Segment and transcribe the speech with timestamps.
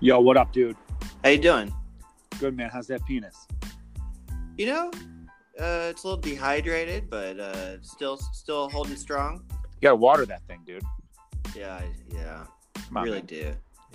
[0.00, 0.76] Yo, what up, dude?
[1.24, 1.72] How you doing?
[2.38, 2.70] Good man.
[2.72, 3.46] How's that penis?
[4.56, 4.90] You know,
[5.58, 9.42] uh, it's a little dehydrated, but uh, still, still holding strong.
[9.50, 10.82] You gotta water that thing, dude.
[11.56, 12.44] Yeah, I- yeah,
[12.86, 13.26] Come on, really man.
[13.26, 13.36] do.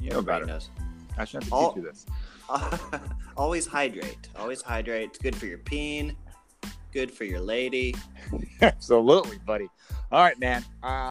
[0.01, 0.45] You know Everybody better.
[0.45, 0.69] knows.
[1.17, 2.05] I shouldn't have to All- teach you this.
[3.37, 4.29] Always hydrate.
[4.37, 5.09] Always hydrate.
[5.09, 6.15] It's good for your peen.
[6.91, 7.95] Good for your lady.
[8.61, 9.67] Absolutely, buddy.
[10.11, 10.63] All right, man.
[10.83, 11.09] Uh,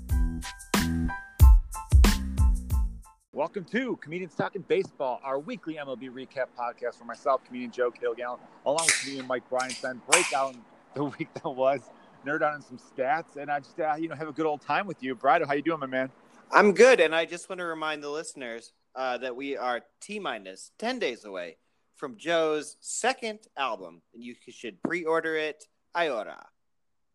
[3.34, 8.38] welcome to Comedians Talking Baseball, our weekly MLB recap podcast for myself, comedian Joe Kilgallon,
[8.66, 10.00] along with comedian Mike Bryanson.
[10.10, 10.55] Break out
[10.95, 11.80] the week that was,
[12.27, 14.60] nerd out on some stats, and I just uh, you know have a good old
[14.60, 15.46] time with you, Brido.
[15.46, 16.10] How you doing, my man?
[16.50, 20.19] I'm good, and I just want to remind the listeners uh, that we are t
[20.19, 21.56] minus ten days away
[21.94, 25.64] from Joe's second album, and you should pre-order it.
[25.96, 26.42] Iora.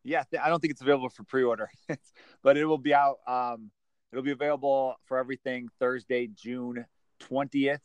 [0.04, 1.70] Yeah, I don't think it's available for pre-order,
[2.42, 3.18] but it will be out.
[3.28, 3.70] Um,
[4.12, 6.86] it'll be available for everything Thursday, June
[7.20, 7.82] twentieth.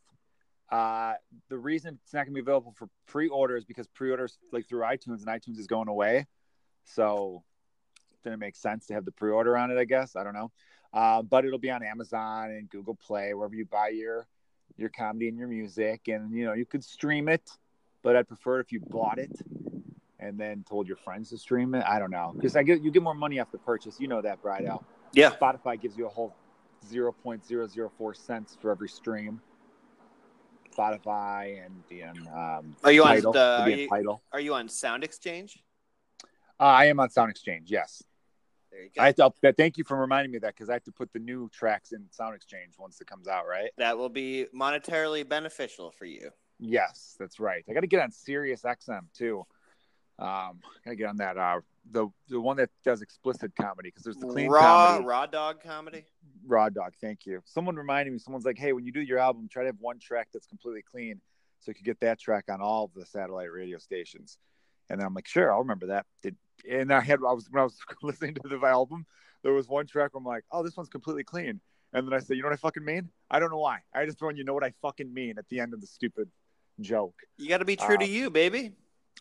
[0.71, 1.15] Uh,
[1.51, 4.81] the reason it's not going to be available for pre-order is because pre-orders like through
[4.81, 6.27] iTunes and iTunes is going away,
[6.85, 7.43] so
[8.13, 9.79] it didn't make sense to have the pre-order on it.
[9.79, 10.51] I guess I don't know,
[10.95, 14.27] uh, but it'll be on Amazon and Google Play wherever you buy your
[14.79, 17.51] your comedy and your music, and you know you could stream it.
[18.03, 19.31] But I'd prefer if you bought it
[20.19, 21.85] and then told your friends to stream it.
[21.87, 24.01] I don't know because I get you get more money off the purchase.
[24.01, 24.83] You know that, Brido.
[25.13, 25.31] Yeah.
[25.31, 26.35] Spotify gives you a whole
[26.87, 29.41] zero point zero zero four cents for every stream.
[30.77, 34.23] Spotify and the um, Are you on Tidal, the- the are you- Tidal.
[34.33, 35.63] Are you on Sound Exchange?
[36.59, 37.71] Uh, I am on Sound Exchange.
[37.71, 38.03] Yes,
[38.71, 39.03] There you go.
[39.03, 39.33] I have to.
[39.43, 41.49] That, thank you for reminding me of that because I have to put the new
[41.51, 43.47] tracks in Sound Exchange once it comes out.
[43.47, 43.71] Right?
[43.79, 46.31] that will be monetarily beneficial for you.
[46.59, 47.65] Yes, that's right.
[47.69, 49.45] I got to get on Sirius XM too.
[50.23, 51.37] Um, I got to get on that.
[51.37, 55.05] Uh, the the one that does explicit comedy because there's the clean raw comedy.
[55.05, 56.05] raw dog comedy.
[56.47, 57.41] Raw Dog, thank you.
[57.45, 60.01] Someone reminded me, someone's like, hey, when you do your album, try to have one
[60.01, 61.21] track that's completely clean
[61.61, 64.39] so you could get that track on all of the satellite radio stations.
[64.91, 66.07] And then I'm like, sure, I'll remember that.
[66.23, 66.37] Did
[66.69, 69.07] and I had I was when I was listening to the album,
[69.43, 71.61] there was one track where I'm like, oh, this one's completely clean.
[71.93, 73.11] And then I said, you know what I fucking mean?
[73.31, 73.81] I don't know why.
[73.95, 76.29] I just throwing you know what I fucking mean at the end of the stupid
[76.81, 77.15] joke.
[77.37, 78.73] You got to be true to Um, you, baby.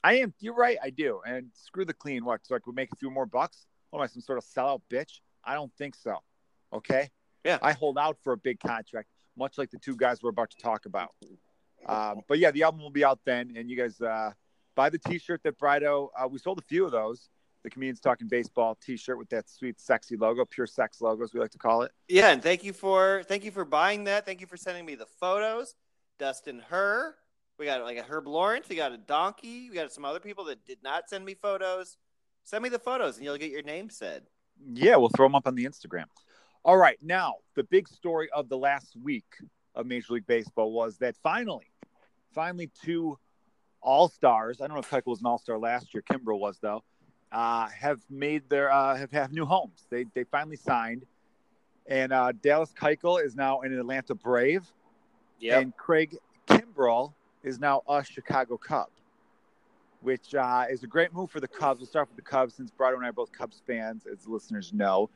[0.04, 0.34] I am.
[0.40, 0.78] You're right.
[0.82, 1.22] I do.
[1.26, 2.26] And screw the clean.
[2.26, 2.42] What?
[2.44, 3.66] So I could make a few more bucks?
[3.90, 5.20] What am I, some sort of sellout bitch?
[5.44, 6.18] I don't think so.
[6.74, 7.10] Okay.
[7.44, 7.60] Yeah.
[7.62, 10.58] I hold out for a big contract, much like the two guys we're about to
[10.58, 11.12] talk about.
[11.86, 14.32] Um, but yeah, the album will be out then, and you guys uh,
[14.76, 16.10] buy the T-shirt that Brido.
[16.18, 17.30] Uh, we sold a few of those.
[17.64, 21.40] The comedians talking baseball T-shirt with that sweet, sexy logo, pure sex logo, as we
[21.40, 21.92] like to call it.
[22.08, 24.26] Yeah, and thank you for thank you for buying that.
[24.26, 25.76] Thank you for sending me the photos.
[26.18, 27.16] Dustin Her.
[27.62, 28.68] We got like a Herb Lawrence.
[28.70, 29.70] We got a donkey.
[29.70, 31.96] We got some other people that did not send me photos.
[32.44, 34.24] Send me the photos, and you'll get your name said.
[34.74, 36.06] Yeah, we'll throw them up on the Instagram.
[36.66, 39.26] All right, now the big story of the last week
[39.76, 41.68] of Major League Baseball was that finally,
[42.34, 43.20] finally, two
[43.80, 44.60] All Stars.
[44.60, 46.02] I don't know if Keuchel was an All Star last year.
[46.12, 46.84] Kimbrel was though.
[47.32, 49.86] Uh, have made their uh, have have new homes.
[49.92, 51.06] They they finally signed,
[51.86, 54.64] and uh, Dallas Keuchel is now an Atlanta Brave,
[55.40, 55.60] Yeah.
[55.60, 56.18] and Craig
[56.48, 57.14] Kimbrel
[57.44, 58.88] is now a Chicago Cub,
[60.02, 61.80] which uh, is a great move for the Cubs.
[61.80, 64.74] We'll start with the Cubs since Brado and I are both Cubs fans, as listeners
[64.74, 65.10] know.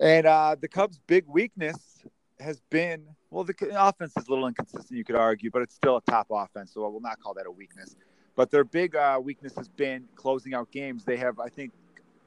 [0.00, 2.04] And uh, the Cubs' big weakness
[2.40, 5.96] has been well, the offense is a little inconsistent, you could argue, but it's still
[5.96, 7.96] a top offense, so I will not call that a weakness.
[8.36, 11.04] But their big uh, weakness has been closing out games.
[11.04, 11.72] They have, I think,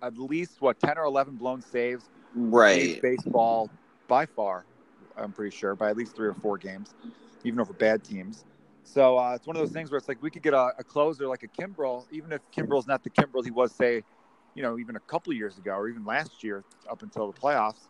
[0.01, 3.01] at least what ten or eleven blown saves right.
[3.01, 3.69] Baseball
[4.07, 4.65] by far.
[5.15, 6.93] I'm pretty sure by at least three or four games,
[7.43, 8.45] even over bad teams.
[8.87, 10.83] So uh, it's one of those things where it's like we could get a, a
[10.83, 14.01] closer like a Kimbrel, even if Kimbrel's not the Kimbrel he was, say,
[14.55, 17.89] you know, even a couple years ago or even last year up until the playoffs.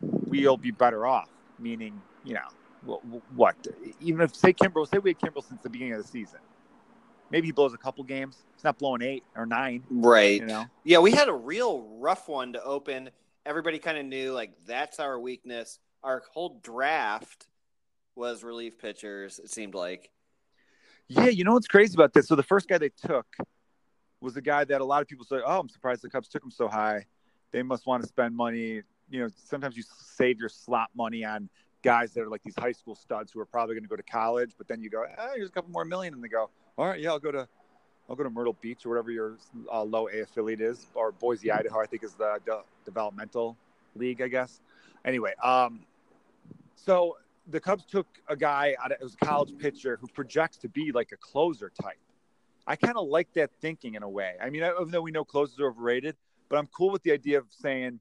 [0.00, 1.28] We'll be better off.
[1.58, 3.54] Meaning, you know, wh- what?
[4.00, 6.40] Even if say Kimbrel, say we had Kimbrel since the beginning of the season,
[7.30, 8.42] maybe he blows a couple games.
[8.56, 9.84] He's not blowing eight or nine.
[9.88, 10.40] Right.
[10.40, 13.10] You know, Yeah, we had a real rough one to open.
[13.46, 15.78] Everybody kind of knew like that's our weakness.
[16.02, 17.46] Our whole draft
[18.16, 19.38] was relief pitchers.
[19.38, 20.10] It seemed like.
[21.08, 22.28] Yeah, you know what's crazy about this?
[22.28, 23.26] So the first guy they took
[24.20, 26.42] was a guy that a lot of people say, "Oh, I'm surprised the Cubs took
[26.42, 27.06] him so high.
[27.52, 31.50] They must want to spend money." You know, sometimes you save your slot money on
[31.82, 34.02] guys that are like these high school studs who are probably going to go to
[34.02, 36.48] college, but then you go, "Oh, here's a couple more million," and they go,
[36.78, 37.48] "All right, yeah, I'll go to."
[38.08, 39.38] I'll go to Myrtle Beach or whatever your
[39.72, 41.80] uh, low A affiliate is, or Boise, Idaho.
[41.80, 43.56] I think is the de- developmental
[43.96, 44.60] league, I guess.
[45.06, 45.80] Anyway, um,
[46.76, 47.16] so
[47.48, 50.68] the Cubs took a guy out of, it was a college pitcher who projects to
[50.68, 51.98] be like a closer type.
[52.66, 54.34] I kind of like that thinking in a way.
[54.42, 56.16] I mean, even though we know closers are overrated,
[56.48, 58.00] but I'm cool with the idea of saying,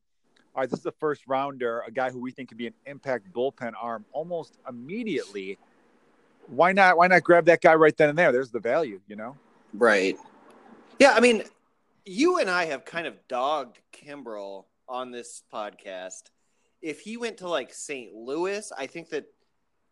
[0.55, 2.73] all right, this is a first rounder, a guy who we think could be an
[2.85, 5.57] impact bullpen arm almost immediately.
[6.47, 6.97] why not?
[6.97, 8.31] Why not grab that guy right then and there?
[8.31, 9.35] There's the value, you know.
[9.73, 10.17] Right.
[10.99, 11.43] Yeah, I mean,
[12.05, 16.23] you and I have kind of dogged Kimbrel on this podcast.
[16.83, 18.13] If he went to like St.
[18.13, 19.23] Louis, I think that,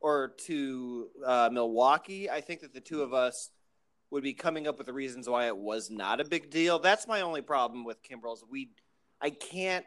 [0.01, 3.49] or to uh, Milwaukee, I think that the two of us
[4.11, 6.79] would be coming up with the reasons why it was not a big deal.
[6.79, 8.43] That's my only problem with Kimbrel's.
[8.47, 8.71] We,
[9.21, 9.85] I can't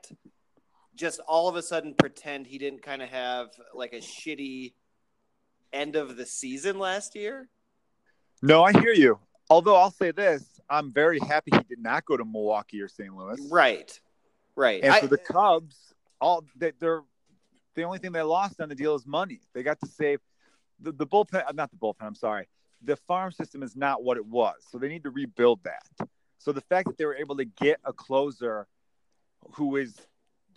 [0.96, 4.72] just all of a sudden pretend he didn't kind of have like a shitty
[5.74, 7.48] end of the season last year.
[8.42, 9.18] No, I hear you.
[9.50, 13.14] Although I'll say this, I'm very happy he did not go to Milwaukee or St.
[13.14, 13.38] Louis.
[13.50, 14.00] Right.
[14.56, 14.82] Right.
[14.82, 17.02] And I- for the Cubs, all they, they're
[17.74, 19.40] the only thing they lost on the deal is money.
[19.52, 20.20] They got to save
[20.80, 22.02] the, the bullpen, uh, not the bullpen.
[22.02, 22.46] I'm sorry.
[22.82, 26.08] The farm system is not what it was, so they need to rebuild that.
[26.38, 28.66] So the fact that they were able to get a closer
[29.52, 29.96] who is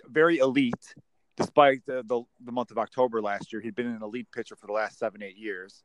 [0.07, 0.94] very elite,
[1.38, 4.68] despite the, the, the month of October last year, he'd been an elite pitcher for
[4.68, 5.83] the last seven, eight years,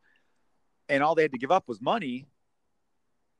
[0.88, 2.26] and all they had to give up was money.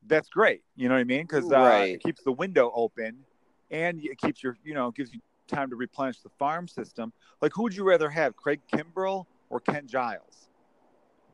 [0.05, 0.63] That's great.
[0.75, 1.23] You know what I mean?
[1.23, 1.95] Because uh, Right.
[1.95, 3.25] it keeps the window open,
[3.71, 7.13] and it keeps your, you know, gives you time to replenish the farm system.
[7.41, 10.49] Like, who would you rather have, Craig Kimbrel or Ken Giles?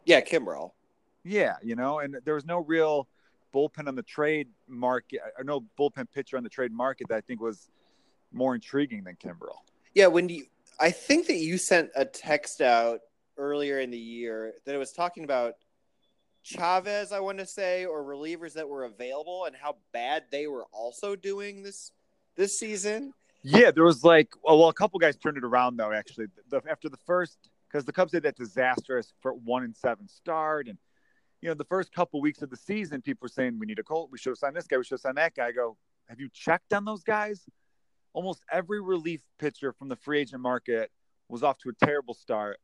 [0.05, 0.71] yeah, Kimbrel.
[1.23, 3.07] Yeah, you know, and there was no real
[3.53, 7.21] bullpen on the trade market, or no bullpen pitcher on the trade market that I
[7.21, 7.69] think was
[8.31, 9.57] more intriguing than Kimbrel.
[9.93, 10.45] Yeah, when you,
[10.79, 13.01] I think that you sent a text out
[13.37, 15.53] earlier in the year that it was talking about
[16.43, 20.65] Chavez, I want to say, or relievers that were available and how bad they were
[20.71, 21.91] also doing this
[22.35, 23.13] this season.
[23.41, 25.91] Yeah, there was like, well, well a couple guys turned it around though.
[25.91, 27.37] Actually, the, after the first,
[27.69, 30.77] because the Cubs had that disastrous for one and seven start, and
[31.41, 33.83] you know, the first couple weeks of the season, people were saying we need a
[33.83, 34.09] Colt.
[34.11, 34.77] We should have signed this guy.
[34.77, 35.47] We should have signed that guy.
[35.47, 35.77] I go,
[36.09, 37.45] have you checked on those guys?
[38.13, 40.91] Almost every relief pitcher from the free agent market
[41.29, 42.57] was off to a terrible start.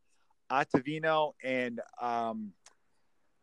[0.51, 2.51] Ottavino and um,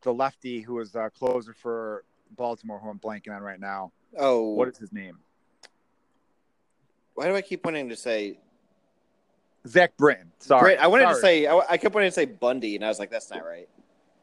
[0.03, 2.05] the lefty who was a closer for
[2.37, 3.93] Baltimore, who I'm blanking on right now.
[4.19, 5.19] Oh, What is his name?
[7.15, 8.39] Why do I keep wanting to say?
[9.67, 10.33] Zach Britton.
[10.39, 10.79] Sorry, Great.
[10.79, 11.47] I wanted to say.
[11.47, 13.69] I, I kept wanting to say Bundy, and I was like, that's not right.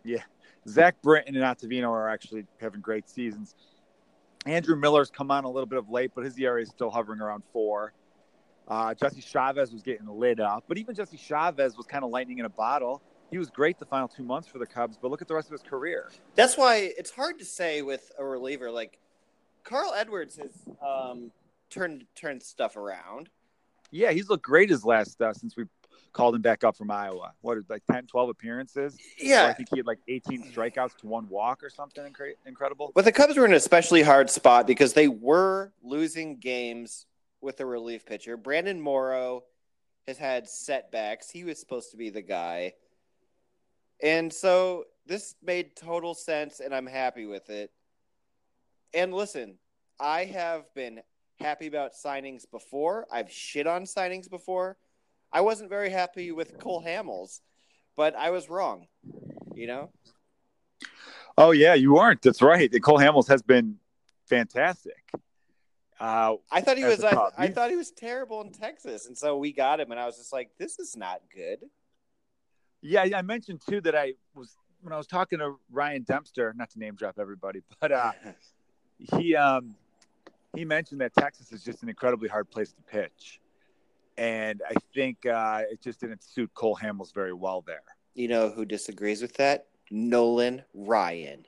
[0.03, 0.23] Yeah,
[0.67, 3.55] Zach Britton and Ottavino are actually having great seasons.
[4.45, 7.21] Andrew Miller's come on a little bit of late, but his ERA is still hovering
[7.21, 7.93] around four.
[8.67, 12.37] Uh, Jesse Chavez was getting lit up, but even Jesse Chavez was kind of lightning
[12.37, 13.01] in a bottle.
[13.31, 15.47] He was great the final two months for the Cubs, but look at the rest
[15.47, 16.09] of his career.
[16.35, 18.99] That's why it's hard to say with a reliever like
[19.63, 20.51] Carl Edwards has
[20.85, 21.31] um,
[21.69, 23.29] turned turned stuff around.
[23.91, 25.65] Yeah, he's looked great his last uh, since we
[26.13, 27.33] called him back up from Iowa.
[27.41, 28.97] What is like 10, 12 appearances?
[29.19, 32.91] Yeah, I think he had like 18 strikeouts to one walk or something incre- incredible.
[32.93, 37.05] But the Cubs were in an especially hard spot because they were losing games
[37.41, 38.37] with a relief pitcher.
[38.37, 39.43] Brandon Morrow
[40.07, 41.29] has had setbacks.
[41.29, 42.73] He was supposed to be the guy.
[44.01, 47.71] And so this made total sense, and I'm happy with it.
[48.93, 49.57] And listen,
[49.99, 51.01] I have been
[51.39, 53.07] happy about signings before.
[53.11, 54.77] I've shit on signings before.
[55.31, 57.39] I wasn't very happy with Cole Hamels,
[57.95, 58.87] but I was wrong.
[59.53, 59.91] You know?
[61.37, 62.21] Oh yeah, you weren't.
[62.21, 62.71] That's right.
[62.81, 63.77] Cole Hamels has been
[64.27, 65.03] fantastic.
[65.99, 67.03] Uh, I thought he was.
[67.03, 67.29] I.
[67.37, 70.17] I thought he was terrible in Texas, and so we got him, and I was
[70.17, 71.59] just like, "This is not good."
[72.81, 76.69] Yeah, I mentioned too that I was when I was talking to Ryan Dempster, not
[76.71, 78.11] to name drop everybody, but uh,
[79.17, 79.75] he um,
[80.55, 83.39] he mentioned that Texas is just an incredibly hard place to pitch,
[84.17, 87.83] and I think uh, it just didn't suit Cole Hamels very well there.
[88.15, 89.67] You know who disagrees with that?
[89.91, 91.45] Nolan Ryan.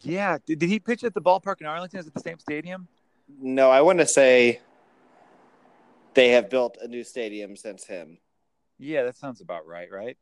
[0.00, 2.00] Yeah, did, did he pitch at the ballpark in Arlington?
[2.00, 2.88] Is it the same stadium?
[3.40, 4.60] No, I want to say
[6.14, 8.18] they have built a new stadium since him.
[8.78, 9.88] Yeah, that sounds about right.
[9.90, 10.16] Right.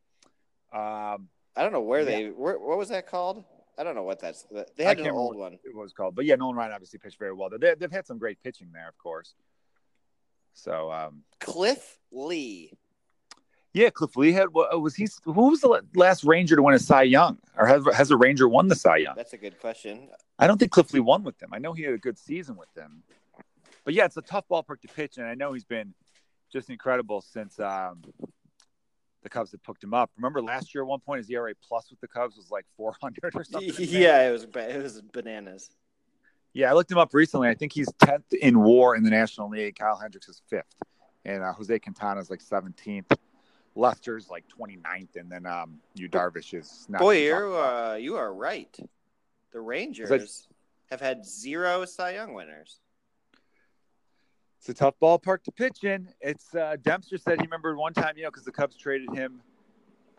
[0.72, 2.04] Um, I don't know where Yeah.
[2.06, 2.26] they.
[2.30, 3.44] Where, what was that called?
[3.78, 4.46] I don't know what that's.
[4.76, 5.58] They I had an can't old remember one.
[5.64, 7.48] it was called, but yeah, Nolan Ryan obviously pitched very well.
[7.50, 9.34] They, they've had some great pitching there, of course.
[10.54, 12.72] So um, Cliff Lee.
[13.72, 16.78] Yeah, Cliff Lee had wa- was he who was the last Ranger to win a
[16.78, 19.14] Cy Young, or has has a Ranger won the Cy Young?
[19.16, 20.08] That's a good question.
[20.38, 21.50] I don't think Cliff Lee won with them.
[21.52, 23.02] I know he had a good season with them,
[23.84, 25.94] but yeah, it's a tough ballpark to pitch, and I know he's been
[26.52, 28.02] just incredible since um,
[29.22, 30.10] the Cubs had picked him up.
[30.16, 33.34] Remember last year at one point his ERA plus with the Cubs was like 400
[33.34, 33.72] or something.
[33.78, 34.44] yeah, it was.
[34.44, 35.70] It was bananas.
[36.54, 37.48] Yeah, I looked him up recently.
[37.48, 39.76] I think he's 10th in WAR in the National League.
[39.76, 40.76] Kyle Hendricks is fifth,
[41.24, 43.16] and uh, Jose Quintana is like 17th.
[43.74, 47.00] Lester's like 29th, and then um, Yu Darvish is not.
[47.00, 48.76] Boy, you uh, you are right.
[49.52, 50.46] The Rangers
[50.90, 52.80] have had zero Cy Young winners.
[54.62, 56.08] It's a tough ballpark to pitch in.
[56.20, 59.40] It's uh, Dempster said he remembered one time, you know, because the Cubs traded him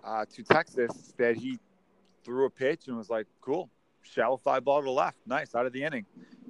[0.03, 1.57] uh, to Texas, that he
[2.25, 3.69] threw a pitch and was like, "Cool,
[4.01, 6.05] shallow fly ball to the left, nice, out of the inning."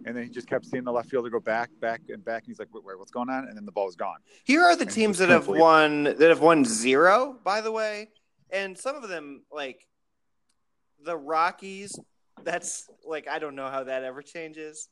[0.07, 2.41] And then he just kept seeing the left fielder go back, back, and back.
[2.41, 4.17] And he's like, "Wait, wait what's going on?" And then the ball was gone.
[4.43, 8.09] Here are the And teams that have won that have won zero, by the way,
[8.49, 9.87] and some of them like
[11.05, 11.95] the Rockies.
[12.43, 14.89] That's like I don't know how that ever changes.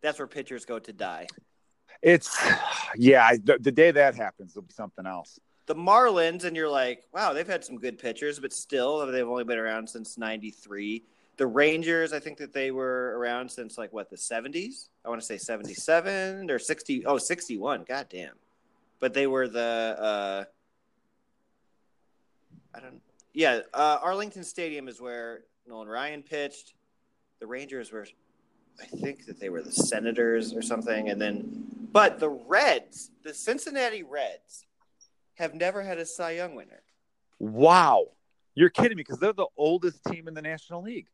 [0.00, 1.26] That's where pitchers go to die.
[2.02, 2.38] It's
[2.96, 3.36] yeah.
[3.42, 5.38] The, the day that happens, there'll be something else.
[5.66, 9.44] The Marlins, and you're like, wow, they've had some good pitchers, but still, they've only
[9.44, 11.02] been around since '93.
[11.36, 14.88] The Rangers, I think that they were around since like what the '70s.
[15.04, 17.06] I want to say '77 or '60.
[17.06, 17.84] Oh, '61.
[17.86, 18.34] God damn.
[19.00, 19.60] But they were the.
[19.60, 20.44] uh
[22.74, 23.00] I don't.
[23.34, 26.74] Yeah, uh, Arlington Stadium is where Nolan Ryan pitched.
[27.40, 28.06] The Rangers were,
[28.80, 33.34] I think that they were the Senators or something, and then, but the Reds, the
[33.34, 34.66] Cincinnati Reds,
[35.34, 36.82] have never had a Cy Young winner.
[37.38, 38.08] Wow,
[38.54, 41.06] you're kidding me because they're the oldest team in the National League,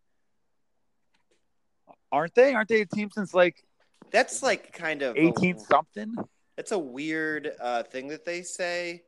[2.11, 2.55] aren't they?
[2.55, 3.63] Aren't they a team since like
[4.11, 6.15] That's like kind of a- 18 something?
[6.57, 9.03] It's a weird uh, thing that they say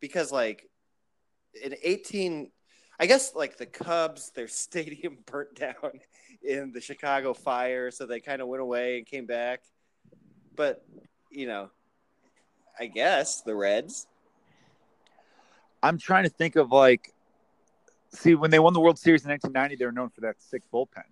[0.00, 0.68] because, like,
[1.62, 2.50] in 18,
[2.98, 6.00] I guess, like the Cubs, their stadium burnt down
[6.42, 9.62] in the Chicago fire, so they kind of went away and came back.
[10.56, 10.84] But,
[11.30, 11.70] you know,
[12.78, 14.06] I guess the Reds.
[15.82, 17.12] I'm trying to think of like,
[18.12, 20.62] see, when they won the World Series in 1990, they were known for that sick
[20.72, 21.04] bullpen.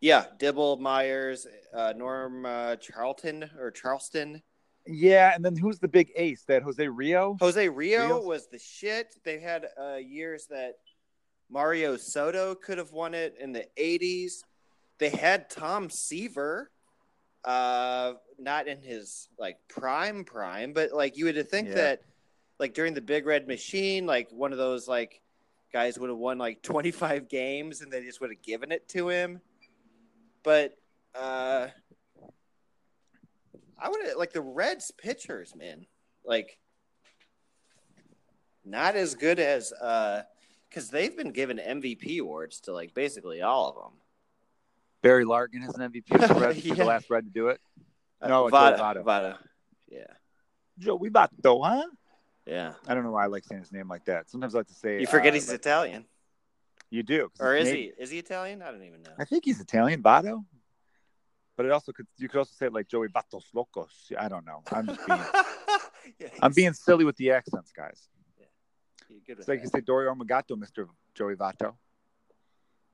[0.00, 4.42] Yeah, Dibble, Myers, uh, Norm uh, Charlton or Charleston.
[4.86, 6.44] Yeah, and then who's the big ace?
[6.46, 7.38] That Jose Rijo.
[7.40, 8.24] Jose Rio Rios?
[8.24, 9.14] was the shit.
[9.24, 10.76] They had uh, years that
[11.50, 14.44] Mario Soto could have won it in the 80s.
[14.98, 16.70] They had Tom Seaver,
[17.44, 21.74] uh, not in his like prime prime, but like you would think Yeah.
[21.74, 22.02] that
[22.58, 25.20] like during the Big Red Machine, like one of those like
[25.72, 29.08] guys would have won like 25 games and they just would have given it to
[29.08, 29.40] him.
[30.42, 30.76] But
[31.14, 31.68] uh
[33.80, 35.86] I would like the Reds pitchers, man.
[36.24, 36.58] Like
[38.64, 40.22] not as good as uh
[40.68, 43.92] because they've been given MVP awards to like basically all of them.
[45.02, 46.56] Barry Larkin has an MVP for the Reds.
[46.58, 46.74] He's Yeah.
[46.74, 47.60] the last Red to do it.
[48.26, 49.04] No, Vada, Votto.
[49.04, 49.38] Vada.
[49.88, 50.04] Yeah,
[50.78, 51.86] Joey Votto, huh?
[52.46, 52.72] yeah.
[52.86, 54.28] I don't know why I like saying his name like that.
[54.30, 56.04] Sometimes I like to say You forget uh, he's Italian,
[56.90, 57.30] You do.
[57.40, 57.92] or is he?
[57.98, 58.62] Is he Italian?
[58.62, 59.12] I don't even know.
[59.18, 60.44] I think he's Italian, Votto.
[61.56, 64.12] But it also could you could also say it like Joey Vatos Locos.
[64.18, 64.62] I don't know.
[64.72, 65.18] I'm just being
[66.20, 68.08] Yeah, I'm being silly with the accents, guys.
[69.08, 69.72] he's good It's like you that.
[69.78, 70.86] say Dorio Armagato, Mr.
[71.14, 71.74] Joey Vato.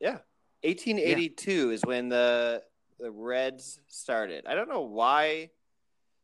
[0.01, 0.19] Yeah.
[0.63, 2.63] 1882 is when the
[3.01, 4.47] the Reds started.
[4.47, 5.51] I don't know why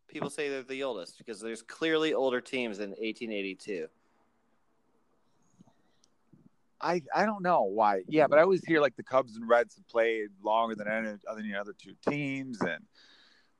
[0.09, 3.87] people say they're the oldest because there's clearly older teams than 1882.
[6.81, 8.03] I, I don't know why.
[8.09, 11.09] Yeah, but I always hear like the Cubs and Reds have played longer than any
[11.29, 12.83] other than the other two teams and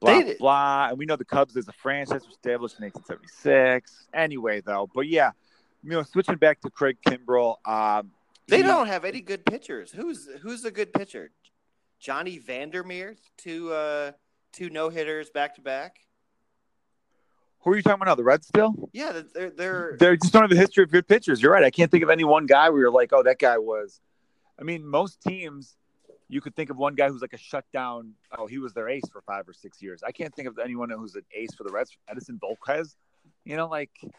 [0.01, 0.89] blah They- blah.
[0.89, 4.07] And we know the Cubs as a franchise established in 1876.
[4.15, 5.33] Anyway, though, but yeah,
[5.83, 8.11] you know, switching back to Craig Kimbrel, um,
[8.49, 9.93] They he- don't have any good pitchers.
[9.93, 11.31] Who's who's a good pitcher?
[12.01, 14.13] Johnny Vandermeer, two uh
[14.53, 16.01] two no hitters back to back.
[17.61, 18.15] Who are you talking about now?
[18.15, 18.89] The Reds still?
[18.93, 21.43] Yeah, they're they're They just don't have a history of good pitchers.
[21.43, 21.63] You're right.
[21.63, 24.01] I can't think of any one guy where you're like, oh, that guy was.
[24.59, 25.77] I mean, most teams,
[26.29, 28.15] you could think of one guy who's like a shutdown.
[28.37, 30.03] Oh, he was their ace for five or six years.
[30.03, 31.97] I can't think of anyone who's an ace for the Reds.
[32.11, 32.97] Edinson Volquez,
[33.45, 34.11] you know, like like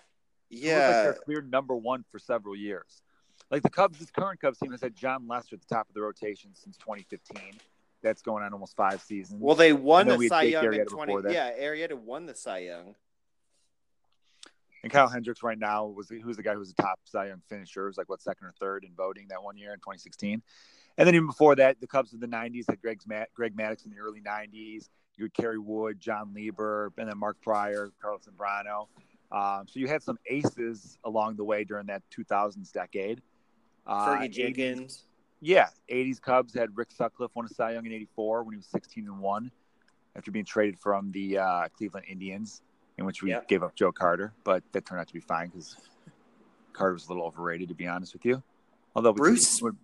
[0.50, 1.04] yeah.
[1.04, 3.02] their clear number one for several years.
[3.50, 5.96] Like the Cubs, this current Cubs team has had Jon Lester at the top of
[5.96, 7.54] the rotation since 2015.
[8.02, 9.42] That's going on almost five seasons.
[9.42, 11.22] Well, they won the Cy Young in twenty.
[11.22, 11.32] that.
[11.32, 12.96] Yeah, Arrieta won the Cy Young.
[14.84, 17.42] And Kyle Hendricks right now was who's the guy who was the top Cy Young
[17.48, 20.42] finisher, was like what second or third in voting that one year in 2016.
[20.98, 23.92] And then even before that, the Cubs of the 90s had Greg's Greg Maddux in
[23.92, 24.90] the early 90s.
[25.18, 28.88] You had Kerry Wood, Jon Lieber, and then Mark Prior, Carlos Zambrano.
[29.32, 33.22] Um, so you had some aces along the way during that 2000s decade.
[33.86, 35.04] Uh, Fergie 80s Jenkins.
[35.42, 38.68] Yeah, 80s Cubs had Rick Sutcliffe won a Cy Young in 84 when he was
[38.68, 39.52] 16 and 1
[40.16, 42.62] after being traded from the uh, Cleveland Indians,
[42.98, 45.76] in which we gave up Joe Carter, but that turned out to be fine because
[46.74, 48.44] Carter was a little overrated, to be honest with you.
[48.96, 49.60] Although Bruce?
[49.62, 49.78] would-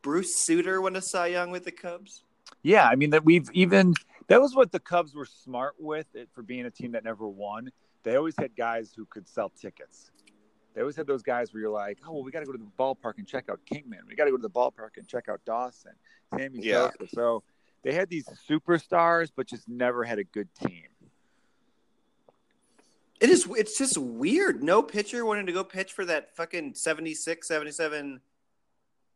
[0.00, 2.24] Bruce Sutter won a Cy Young with the Cubs.
[2.62, 3.94] yeah, I mean that we've even
[4.26, 7.28] that was what the Cubs were smart with it for being a team that never
[7.28, 7.70] won.
[8.02, 10.10] They always had guys who could sell tickets.
[10.74, 12.58] They always had those guys where you're like, oh, well, we got to go to
[12.58, 14.00] the ballpark and check out Kingman.
[14.08, 15.92] We got to go to the ballpark and check out Dawson,
[16.36, 16.90] Sammy Yeah.
[16.98, 17.14] Sosa.
[17.14, 17.42] So
[17.82, 20.84] they had these superstars, but just never had a good team.
[23.20, 23.46] It is.
[23.50, 24.64] It's just weird.
[24.64, 28.20] No pitcher wanted to go pitch for that fucking 76, 77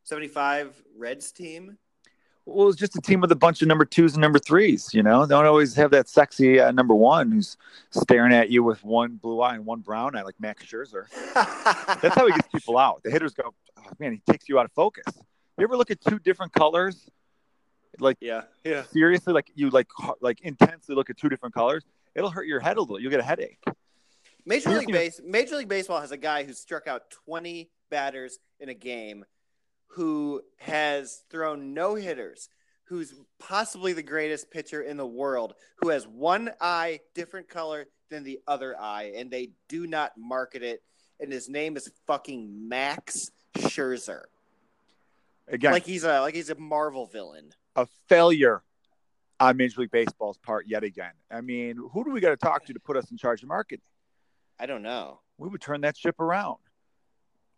[0.05, 1.79] 75 Reds team.
[2.49, 4.95] Well, it's just a team with a bunch of number twos and number threes.
[4.95, 7.57] You know, they don't always have that sexy uh, number one who's
[7.91, 11.07] staring at you with one blue eye and one brown eye, like Max Scherzer.
[11.35, 13.03] That's how he gets people out.
[13.03, 15.05] The hitters go, oh, man, he takes you out of focus.
[15.59, 17.11] You ever look at two different colors?
[17.99, 18.85] Like, yeah, yeah.
[18.93, 19.89] seriously, like you like
[20.21, 21.85] like intensely look at two different colors.
[22.15, 23.01] It'll hurt your head a little.
[23.01, 23.59] You'll get a headache.
[24.45, 28.69] Major League Base Major League Baseball has a guy who struck out 20 batters in
[28.69, 29.25] a game
[29.89, 32.49] who has thrown no hitters,
[32.85, 38.25] who's possibly the greatest pitcher in the world, who has one eye different color than
[38.25, 40.83] the other eye, and they do not market it.
[41.19, 44.25] And his name is fucking Max Scherzer.
[45.49, 47.51] Again, like he's a like he's a Marvel villain.
[47.77, 48.63] A failure
[49.41, 51.13] on Major League Baseball's part yet again.
[51.31, 53.49] I mean, who do we got to talk to to put us in charge of
[53.49, 53.85] marketing?
[54.59, 55.21] I don't know.
[55.39, 56.59] We would turn that ship around.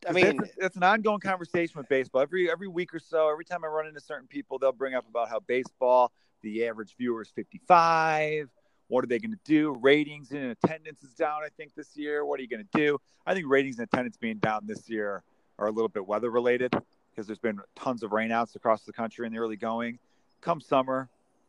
[0.06, 2.22] I mean, that's, that's, an ongoing conversation with baseball.
[2.22, 5.08] Every every week or so, every time I run into certain people, they'll bring up
[5.08, 6.12] about how baseball,
[6.42, 8.48] the average viewer is 55.
[8.88, 9.76] What are they going to do?
[9.82, 12.24] Ratings and attendance is down, I think, this year.
[12.24, 12.98] What are you going to do?
[13.26, 15.22] I think ratings and attendance being down this year
[15.58, 16.72] are a little bit weather related
[17.10, 19.98] because there's been tons of rainouts across the country in the early going.
[20.40, 21.08] Come summer,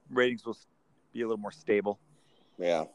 [0.09, 0.57] ratings will
[1.13, 1.99] be a little more stable.
[2.57, 2.85] Yeah.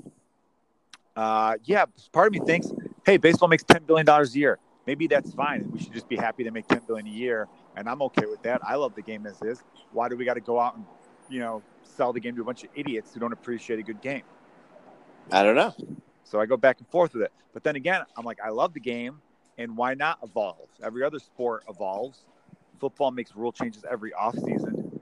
[1.16, 2.70] Uh, yeah, part of me thinks,
[3.06, 5.70] hey, baseball makes ten billion dollars a year maybe that's fine.
[5.72, 7.48] We should just be happy to make 10 billion a year.
[7.76, 8.60] And I'm okay with that.
[8.64, 9.62] I love the game as is.
[9.92, 10.84] Why do we got to go out and,
[11.28, 14.00] you know, sell the game to a bunch of idiots who don't appreciate a good
[14.00, 14.22] game?
[15.32, 15.74] I don't know.
[16.24, 17.32] So I go back and forth with it.
[17.52, 19.20] But then again, I'm like, I love the game.
[19.56, 20.68] And why not evolve?
[20.82, 22.24] Every other sport evolves.
[22.80, 25.00] Football makes rule changes every offseason.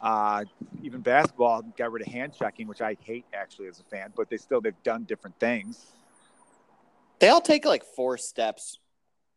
[0.00, 0.44] Uh,
[0.82, 4.28] even basketball got rid of hand checking, which I hate actually as a fan, but
[4.28, 5.86] they still, they've done different things.
[7.20, 8.78] They all take like four steps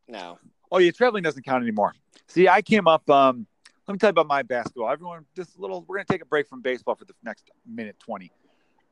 [0.08, 0.40] no.
[0.72, 1.94] Oh, yeah, traveling doesn't count anymore.
[2.28, 3.10] See, I came up.
[3.10, 3.48] Um,
[3.88, 4.90] let me tell you about my basketball.
[4.90, 5.86] Everyone, just a little.
[5.88, 8.32] We're gonna take a break from baseball for the next minute twenty.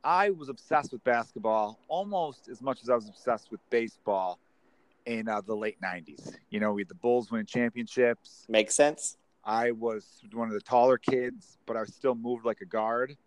[0.03, 4.39] I was obsessed with basketball almost as much as I was obsessed with baseball
[5.05, 6.35] in uh, the late '90s.
[6.49, 8.45] You know, we had the Bulls winning championships.
[8.47, 9.17] Makes sense.
[9.43, 13.17] I was one of the taller kids, but I still moved like a guard.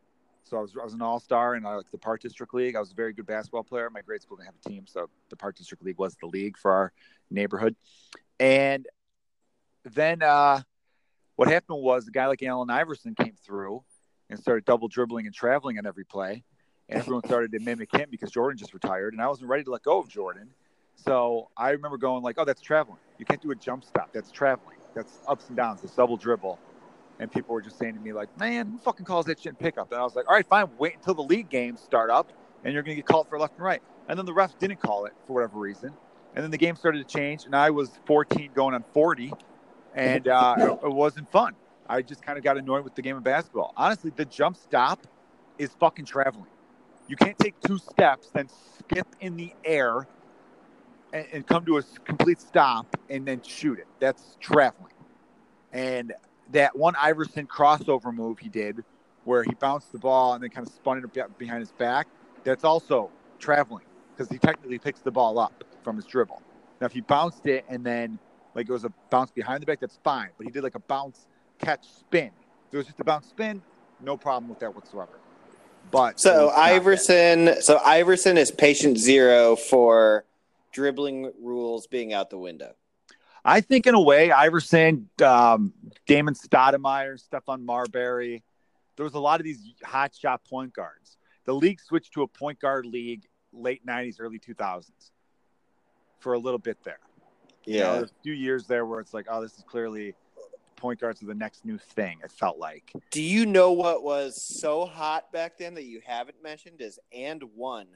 [0.48, 2.74] So I was, I was an all star in uh, like the Park District League.
[2.74, 3.90] I was a very good basketball player.
[3.90, 6.56] My grade school didn't have a team, so the Park District League was the league
[6.56, 6.92] for our
[7.30, 7.76] neighborhood.
[8.40, 8.86] And
[9.84, 10.62] then uh,
[11.36, 13.82] what happened was a guy like Allen Iverson came through
[14.30, 16.44] and started double dribbling and traveling on every play.
[16.88, 19.70] And everyone started to mimic him because Jordan just retired, and I wasn't ready to
[19.70, 20.48] let go of Jordan.
[20.96, 22.98] So I remember going like, "Oh, that's traveling.
[23.18, 24.10] You can't do a jump stop.
[24.14, 24.78] That's traveling.
[24.94, 25.84] That's ups and downs.
[25.84, 26.58] It's double dribble."
[27.20, 29.90] And people were just saying to me like, "Man, who fucking calls that shit pickup?"
[29.90, 30.68] And I was like, "All right, fine.
[30.78, 32.32] Wait until the league games start up,
[32.64, 35.04] and you're gonna get called for left and right." And then the refs didn't call
[35.06, 35.92] it for whatever reason,
[36.34, 39.32] and then the game started to change, and I was 14 going on 40,
[39.94, 41.54] and uh, it, it wasn't fun.
[41.88, 43.72] I just kind of got annoyed with the game of basketball.
[43.76, 45.06] Honestly, the jump stop
[45.58, 46.50] is fucking traveling.
[47.08, 50.06] You can't take two steps, then skip in the air
[51.12, 53.86] and, and, come to a complete stop and then shoot it.
[53.98, 54.92] That's traveling.
[55.72, 56.12] And
[56.52, 58.84] that one Iverson crossover move he did,
[59.24, 62.06] where he bounced the ball and then kind of spun it behind his back,
[62.44, 63.84] that's also traveling
[64.16, 66.42] because he technically picks the ball up from his dribble.
[66.80, 68.18] Now, if he bounced it and then
[68.54, 70.30] like it was a bounce behind the back, that's fine.
[70.36, 71.26] But he did like a bounce
[71.58, 72.30] catch spin.
[72.68, 73.62] If it was just a bounce spin,
[74.00, 75.18] no problem with that whatsoever.
[75.90, 80.24] But so Iverson, so Iverson is patient zero for
[80.72, 82.74] dribbling rules being out the window.
[83.48, 85.72] I think in a way, Iverson, um,
[86.06, 88.42] Damon Stoudemire, Stephon Marbury,
[88.96, 91.16] there was a lot of these hot shot point guards.
[91.46, 94.90] The league switched to a point guard league late '90s, early 2000s
[96.20, 96.98] for a little bit there.
[97.64, 100.14] Yeah, you know, a few years there where it's like, oh, this is clearly
[100.76, 102.18] point guards are the next new thing.
[102.22, 102.92] It felt like.
[103.10, 107.42] Do you know what was so hot back then that you haven't mentioned is and
[107.54, 107.86] one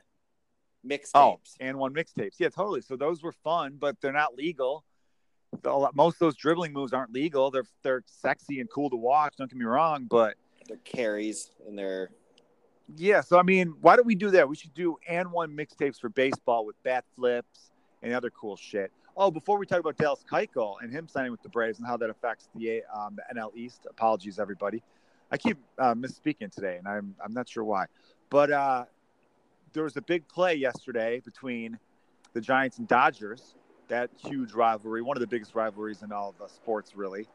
[0.86, 1.10] mixtapes?
[1.14, 2.36] Oh, and one mixtapes.
[2.38, 2.80] Yeah, totally.
[2.80, 4.84] So those were fun, but they're not legal.
[5.94, 7.50] Most of those dribbling moves aren't legal.
[7.50, 9.34] They're they're sexy and cool to watch.
[9.36, 10.34] Don't get me wrong, but
[10.66, 12.10] they're carries and they're
[12.96, 13.20] yeah.
[13.20, 14.48] So I mean, why don't we do that?
[14.48, 17.70] We should do and one mixtapes for baseball with bat flips
[18.02, 18.90] and other cool shit.
[19.16, 21.98] Oh, before we talk about Dallas Keuchel and him signing with the Braves and how
[21.98, 23.86] that affects the um, the NL East.
[23.88, 24.82] Apologies, everybody.
[25.30, 27.86] I keep uh, misspeaking today, and I'm I'm not sure why.
[28.30, 28.84] But uh,
[29.72, 31.78] there was a big play yesterday between
[32.32, 33.54] the Giants and Dodgers.
[33.92, 37.26] That huge rivalry, one of the biggest rivalries in all of uh, sports, really.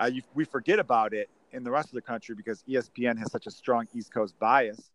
[0.00, 3.30] Uh, you, we forget about it in the rest of the country because ESPN has
[3.30, 4.90] such a strong East Coast bias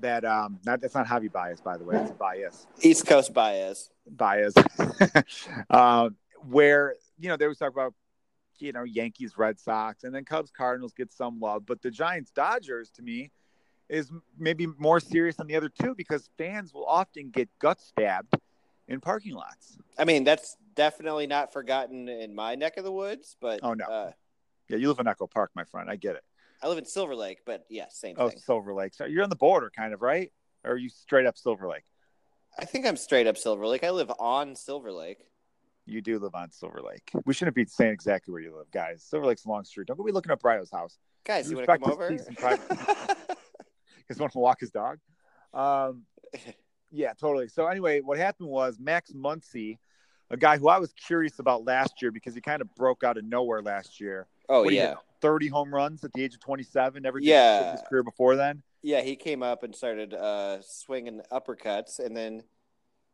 [0.00, 3.34] that um not that's not Javi bias by the way it's a bias East Coast
[3.34, 4.54] bias bias
[5.68, 6.08] uh,
[6.48, 7.92] where you know they was talk about
[8.60, 11.66] you know, Yankees, Red Sox, and then Cubs, Cardinals get some love.
[11.66, 13.30] But the Giants, Dodgers, to me,
[13.90, 18.34] is maybe more serious than the other two because fans will often get gut stabbed
[18.92, 19.76] in parking lots.
[19.98, 23.36] I mean, that's definitely not forgotten in my neck of the woods.
[23.40, 23.84] But Oh, no.
[23.84, 24.12] uh,
[24.68, 25.90] Yeah, you live in Echo Park, my friend.
[25.90, 26.22] I get it.
[26.62, 28.24] I live in Silver Lake, but yeah, same thing.
[28.24, 28.38] Oh, thing.
[28.38, 28.94] Silver Lake.
[28.94, 30.32] So you're on the border, kind of, right?
[30.64, 31.82] Or are you straight up Silver Lake?
[32.56, 33.82] I think I'm straight up Silver Lake.
[33.82, 35.26] I live on Silver Lake.
[35.86, 37.10] You do live on Silver Lake.
[37.24, 39.02] We shouldn't be saying exactly where you live, guys.
[39.02, 39.88] Silver Lake's a long street.
[39.88, 40.96] Don't go be looking up Ryo's house.
[41.24, 42.08] Guys, You you want to come over?
[42.10, 42.76] peace and privacy.
[44.08, 44.98] He's want to walk his dog.
[45.52, 46.04] Um,
[46.92, 47.48] yeah, totally.
[47.48, 49.78] So anyway, what happened was Max Muncy,
[50.30, 53.16] a guy who I was curious about last year because he kind of broke out
[53.16, 54.26] of nowhere last year.
[54.48, 57.02] oh What yeah, 30 home runs at the age of 27.
[57.02, 57.72] Never did Yeah.
[57.72, 58.62] his career before then.
[58.82, 59.00] yeah.
[59.02, 62.42] He came up and started uh, swinging uppercuts, and then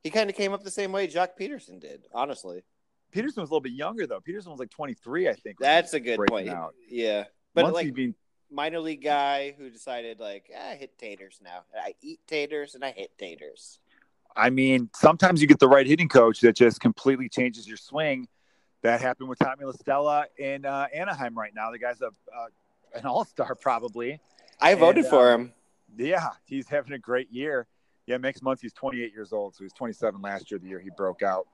[0.02, 2.06] he kind of came up the same way Joc Pederson did.
[2.12, 2.62] Honestly,
[3.12, 4.20] Pederson was a little bit younger though.
[4.20, 5.56] Peterson was like 23, I think.
[5.58, 6.48] that's a good point.
[6.48, 6.74] out.
[6.88, 8.14] Yeah, but Muncy like being
[8.50, 11.62] minor league guy who decided like "Ah, I hit taters now.
[11.74, 13.78] I eat taters and I hit taters.
[14.36, 18.28] I mean, sometimes you get the right hitting coach that just completely changes your swing.
[18.82, 21.72] That happened with Tommy LaStella in uh, Anaheim right now.
[21.72, 22.46] The guy's a uh,
[22.94, 24.20] an all star probably.
[24.60, 25.52] I voted And, for uh, him.
[25.96, 27.66] Yeah, he's having a great year.
[28.06, 31.22] Yeah, Max he's 28 years old, so he's 27 last year, the year he broke
[31.22, 31.46] out.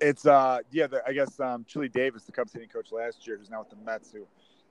[0.00, 3.36] It's uh yeah, the, I guess um Chili Davis, the Cubs hitting coach last year,
[3.36, 4.26] who's now with the Mets, who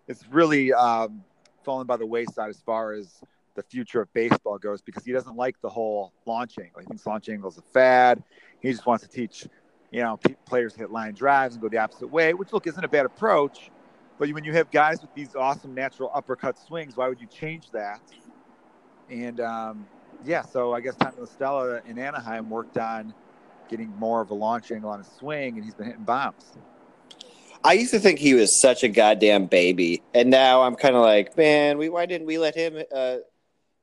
[0.09, 1.23] it's really um
[1.63, 3.21] fallen by the wayside as far as
[3.55, 6.81] the future of baseball goes because he doesn't like the whole launch angle.
[6.81, 8.23] He thinks launch angle is a fad.
[8.61, 9.47] He just wants to teach,
[9.91, 12.87] you know, players hit line drives and go the opposite way, which look isn't a
[12.87, 13.71] bad approach.
[14.17, 17.71] But when you have guys with these awesome natural uppercut swings, why would you change
[17.71, 18.01] that?
[19.09, 19.87] And um,
[20.25, 23.13] yeah, so I guess Tommy LaStella in Anaheim worked on
[23.69, 26.57] getting more of a launch angle on his swing, and he's been hitting bombs.
[27.63, 31.01] I used to think he was such a goddamn baby, and now I'm kind of
[31.01, 33.17] like, man, we why didn't we let him uh,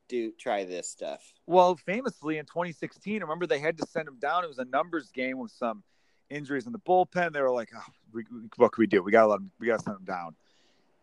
[0.08, 1.20] do try this stuff?
[1.46, 4.44] Well, famously in 2016, remember they had to send him down.
[4.44, 5.82] It was a numbers game with some
[6.30, 7.32] injuries in the bullpen.
[7.32, 8.24] They were like, oh, we,
[8.56, 9.02] "What can we do?
[9.02, 9.50] We gotta let him.
[9.60, 10.34] We gotta send him down."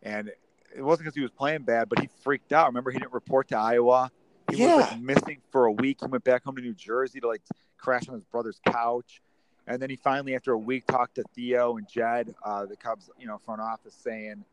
[0.01, 0.31] And
[0.75, 2.67] it wasn't because he was playing bad, but he freaked out.
[2.67, 4.11] Remember, he didn't report to Iowa.
[4.49, 4.75] He was Yeah.
[4.75, 5.99] like missing for a week.
[6.01, 7.41] He went back home to New Jersey to like
[7.77, 9.21] crash on his brother's couch.
[9.67, 13.09] And then he finally, after a week, talked to Theo and Jed, uh, the Cubs,
[13.17, 14.43] you know, front office, saying,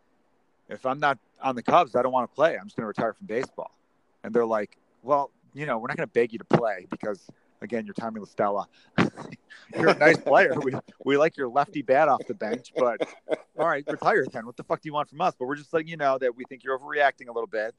[0.68, 2.56] "If I'm not on the Cubs, I don't want to play.
[2.56, 3.72] I'm just going to retire from baseball."
[4.22, 7.26] And they're like, "Well, you know, we're not going to beg you to play because,
[7.60, 8.66] again, you're Tommy LaStella.
[9.74, 10.54] you're a nice player.
[10.62, 10.72] We
[11.04, 13.00] we like your lefty bat off the bench, but
[13.58, 14.46] all right, retire then.
[14.46, 15.34] What the fuck do you want from us?
[15.38, 17.74] But we're just letting you know that we think you're overreacting a little bit.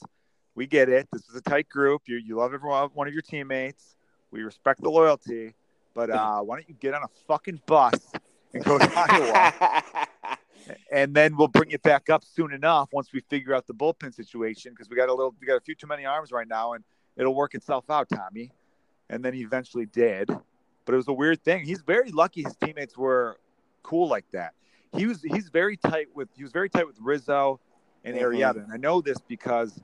[0.55, 1.07] We get it.
[1.11, 2.03] This is a tight group.
[2.07, 3.95] You you love every one one of your teammates.
[4.31, 5.53] We respect the loyalty,
[5.93, 7.93] but uh, why don't you get on a fucking bus
[8.53, 9.83] and go to Iowa,
[10.91, 14.13] and then we'll bring it back up soon enough once we figure out the bullpen
[14.13, 16.73] situation because we got a little we got a few too many arms right now,
[16.73, 16.83] and
[17.17, 18.51] it'll work itself out, Tommy.
[19.09, 20.29] And then he eventually did,
[20.85, 21.65] but it was a weird thing.
[21.65, 23.37] He's very lucky his teammates were
[23.83, 24.53] cool like that.
[24.95, 27.59] He was he's very tight with he was very tight with Rizzo
[28.03, 28.21] and Mhm.
[28.23, 29.81] Arrieta, and I know this because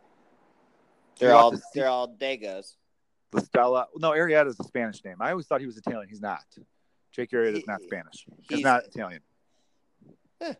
[1.20, 2.76] they're all the they're all Dagos.
[3.34, 3.88] La Stella.
[3.98, 5.16] No, Arrieta is a Spanish name.
[5.20, 6.08] I always thought he was Italian.
[6.10, 6.44] He's not.
[7.12, 8.26] Jake Arrieta is not Spanish.
[8.42, 9.22] He's, he's- not Italian.
[10.42, 10.54] Eh.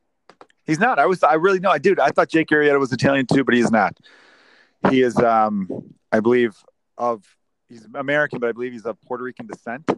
[0.66, 1.00] He's not.
[1.00, 1.24] I was.
[1.24, 1.70] I really know.
[1.70, 2.00] I dude.
[2.00, 3.98] I thought Jake Arrieta was Italian too, but he's not.
[4.90, 5.18] He is.
[5.18, 5.70] Um,
[6.12, 6.56] I believe
[6.98, 7.24] of.
[7.70, 9.90] He's American, but I believe he's of Puerto Rican descent.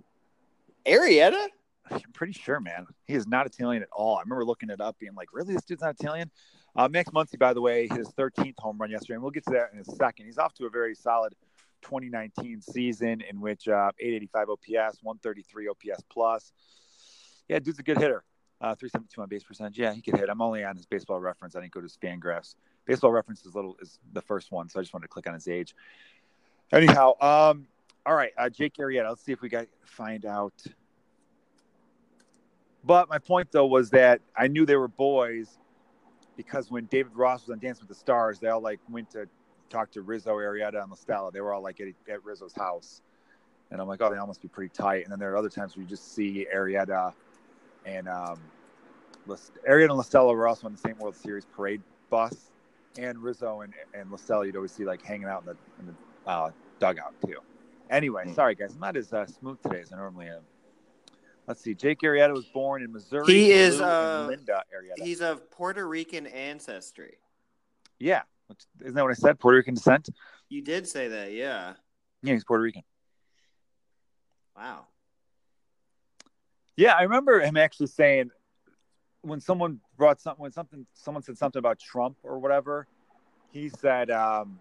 [0.86, 1.48] Arrieta?
[1.92, 2.86] I'm pretty sure, man.
[3.06, 4.18] He is not Italian at all.
[4.18, 6.30] I remember looking it up, being like, "Really, this dude's not Italian."
[6.76, 9.52] Uh, Max Muncy, by the way, his 13th home run yesterday, and we'll get to
[9.52, 10.26] that in a second.
[10.28, 11.34] He's off to a very solid
[11.82, 16.52] 2019 season, in which uh, 885 OPS, 133 OPS plus.
[17.48, 18.24] Yeah, dude's a good hitter.
[18.62, 19.80] Uh, 372 on base percentage.
[19.80, 20.30] Yeah, he could hit.
[20.30, 21.56] I'm only on his baseball reference.
[21.56, 22.56] I didn't go to his fan graphs.
[22.86, 25.34] Baseball reference is little is the first one, so I just wanted to click on
[25.34, 25.76] his age.
[26.72, 27.68] Anyhow, um,
[28.06, 29.08] all right, uh, Jake Arrieta.
[29.08, 30.54] Let's see if we got find out.
[32.84, 35.58] But my point though was that I knew they were boys
[36.36, 39.28] because when David Ross was on Dance with the Stars, they all like went to
[39.70, 41.32] talk to Rizzo, Arrieta, and LaStella.
[41.32, 43.02] They were all like at, at Rizzo's house,
[43.72, 45.04] and I'm like, oh, they all must be pretty tight.
[45.04, 47.14] And then there are other times where you just see Arrieta
[47.86, 48.40] and um,
[49.28, 52.52] Las- Arrieta and LaStella were also on the same World Series parade bus,
[52.98, 56.30] and Rizzo and and LaStella you'd always see like hanging out in the in the
[56.30, 57.38] uh, dugout too.
[57.90, 58.34] Anyway, Hmm.
[58.34, 60.42] sorry guys, I'm not as uh, smooth today as I normally am.
[61.48, 61.74] Let's see.
[61.74, 63.34] Jake Arrieta was born in Missouri.
[63.34, 65.04] He is, Lou uh, Linda Arrieta.
[65.04, 67.18] He's of Puerto Rican ancestry.
[67.98, 68.22] Yeah,
[68.82, 69.40] isn't that what I said?
[69.40, 70.10] Puerto Rican descent.
[70.50, 71.74] You did say that, yeah.
[72.24, 72.84] Yeah, he's Puerto Rican.
[74.58, 74.88] Wow.
[76.76, 78.32] Yeah, I remember him actually saying
[79.22, 82.88] when someone brought something when something someone said something about Trump or whatever,
[83.52, 84.60] he said, um,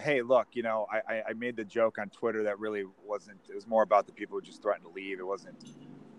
[0.00, 3.40] "Hey, look, you know, I, I, I made the joke on Twitter that really wasn't.
[3.48, 5.18] It was more about the people who just threatened to leave.
[5.18, 5.74] It wasn't,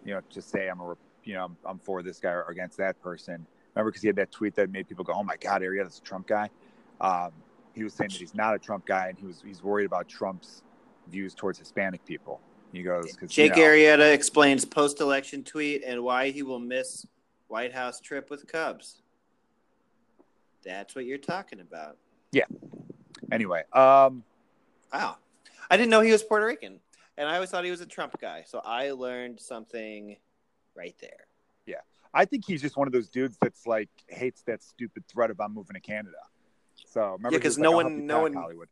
[0.05, 2.77] you know, to say I'm a, you know, I'm, I'm for this guy or against
[2.77, 3.45] that person.
[3.75, 6.01] Remember, because he had that tweet that made people go, "Oh my God, Arrieta's a
[6.01, 6.49] Trump guy."
[7.01, 7.31] Um,
[7.73, 10.07] he was saying that he's not a Trump guy, and he was he's worried about
[10.07, 10.63] Trump's
[11.07, 12.39] views towards Hispanic people.
[12.71, 17.05] He goes, cause, Jake you know, Arrieta explains post-election tweet and why he will miss
[17.47, 19.01] White House trip with Cubs.
[20.63, 21.97] That's what you're talking about.
[22.31, 22.45] Yeah.
[23.31, 24.23] Anyway, um,
[24.93, 25.17] Wow.
[25.69, 26.79] I didn't know he was Puerto Rican.
[27.17, 28.43] And I always thought he was a Trump guy.
[28.47, 30.15] So I learned something
[30.75, 31.27] right there.
[31.65, 31.81] Yeah,
[32.13, 35.51] I think he's just one of those dudes that's like hates that stupid threat about
[35.51, 36.17] moving to Canada.
[36.89, 38.69] So remember, Yeah, he was 'cause like, no one- no one- Hollywood.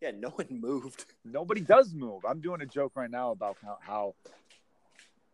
[0.00, 1.06] Yeah, no one moved.
[1.24, 2.24] Nobody does move.
[2.24, 4.14] I'm doing a joke right now about how, how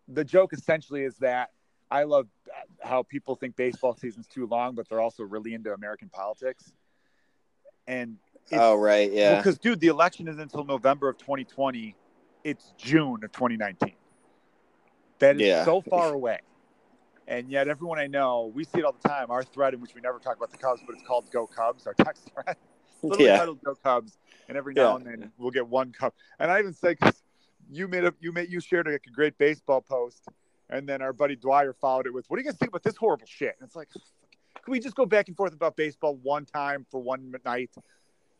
[0.06, 1.50] the joke essentially is that
[1.90, 2.28] I love
[2.80, 6.72] how people think baseball season's too long, but they're also really into American politics.
[7.88, 8.18] And
[8.52, 9.10] oh, right.
[9.10, 9.36] Yeah.
[9.38, 11.96] because dude, the election is until November of 2020.
[12.44, 13.92] It's June of 2019.
[15.18, 15.64] That is Yeah.
[15.64, 16.38] so far away.
[17.30, 19.30] And yet, everyone I know, we see it all the time.
[19.30, 21.86] Our thread, in which we never talk about the Cubs, but it's called "Go Cubs."
[21.86, 22.56] Our text thread,
[23.04, 23.38] literally yeah.
[23.38, 24.96] titled "Go Cubs," and every now Yeah.
[24.96, 26.12] and then we'll get one Cub.
[26.40, 27.22] And I even say, because
[27.70, 30.26] you made a, you made, you shared like a great baseball post,
[30.70, 32.96] and then our buddy Dwyer followed it with, "What do you guys think about this
[32.96, 36.46] horrible shit?" And it's like, can we just go back and forth about baseball one
[36.46, 37.70] time for one night?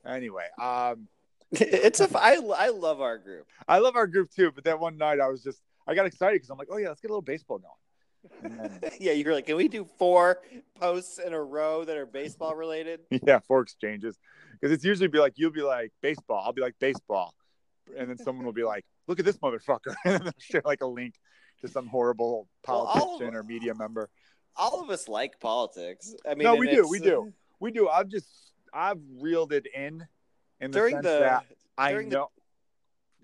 [0.05, 1.07] Anyway, um,
[1.53, 2.09] it's a.
[2.19, 3.47] I, I love our group.
[3.69, 6.35] I love our group too, but that one night I was just I got excited
[6.35, 7.71] because I'm like, oh yeah, let's get a little baseball going.
[8.43, 10.41] Then, yeah, you're like, can we do four
[10.79, 13.01] posts in a row that are baseball related?
[13.27, 14.19] yeah, four exchanges
[14.53, 17.35] because it's usually be like you'll be like baseball, I'll be like baseball,
[17.97, 20.83] and then someone will be like, look at this motherfucker, and then they'll share like
[20.83, 21.15] a link
[21.63, 24.09] to some horrible Well, of- politician or media member.
[24.57, 26.15] All of us like politics.
[26.29, 27.33] I mean, No, we do, uh, we do.
[27.61, 27.89] We do.
[27.89, 28.27] I've just
[28.75, 30.07] I've reeled it in
[30.61, 31.45] in the During sense the that
[31.79, 32.31] I during the- know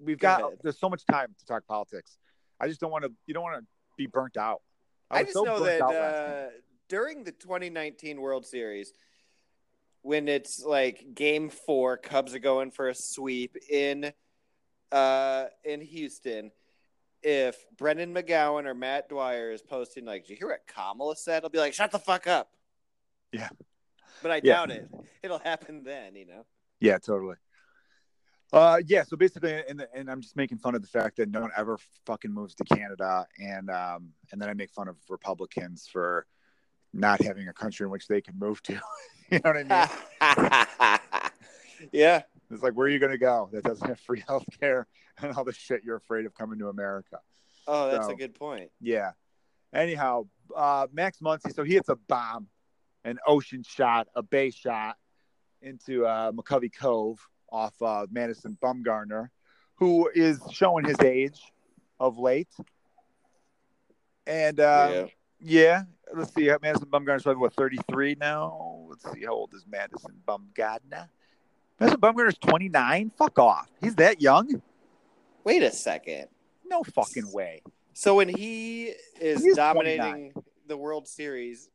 [0.02, 2.16] we've Go got there's so much time to talk politics.
[2.60, 3.12] I just don't want to.
[3.26, 3.66] You don't want to
[3.98, 4.62] be burnt out.
[5.10, 6.46] I, was just so know that out last night.
[6.46, 6.48] uh,
[6.88, 8.92] during the 2019 World Series,
[10.02, 14.12] when it's like Game Four, Cubs are going for a sweep in
[14.92, 16.50] uh, in Houston.
[17.22, 21.42] If Brendan McGowan or Matt Dwyer is posting like, "Did you hear what Kamala said?"
[21.42, 22.50] I'll be like, "Shut the fuck up."
[23.32, 23.48] Yeah.
[24.22, 24.54] But I Yeah.
[24.54, 24.88] doubt it.
[25.22, 26.46] It'll happen then, you know.
[26.80, 27.36] Yeah, totally.
[28.52, 29.02] Uh, yeah.
[29.02, 31.78] So basically, and and I'm just making fun of the fact that no one ever
[32.06, 36.26] fucking moves to Canada, and um, and then I make fun of Republicans for
[36.92, 38.72] not having a country in which they can move to.
[39.30, 41.90] you know what I mean?
[41.92, 42.22] yeah.
[42.50, 44.86] It's like, where are you going to go that doesn't have free health care
[45.22, 47.18] and all the shit you're afraid of coming to America?
[47.66, 48.70] Oh, that's So- a good point.
[48.80, 49.12] Yeah.
[49.74, 52.46] Anyhow, uh, Max Muncy, so he hits a bomb,
[53.04, 54.96] an ocean shot, a bay shot
[55.60, 57.18] into uh, McCovey Cove
[57.50, 59.28] off uh, Madison Bumgarner,
[59.76, 61.40] who is showing his age
[62.00, 62.48] of late.
[64.26, 65.06] And uh, yeah.
[65.40, 65.82] yeah,
[66.14, 66.50] let's see.
[66.62, 68.86] Madison Bumgarner's probably what 33 now.
[68.88, 71.08] Let's see how old is Madison Bumgarner.
[71.78, 73.12] Madison Bumgarner's 29.
[73.16, 73.70] Fuck off.
[73.80, 74.62] He's that young?
[75.44, 76.26] Wait a second.
[76.64, 77.62] No fucking way.
[77.92, 80.32] So when he is He's dominating
[80.66, 81.70] the World Series,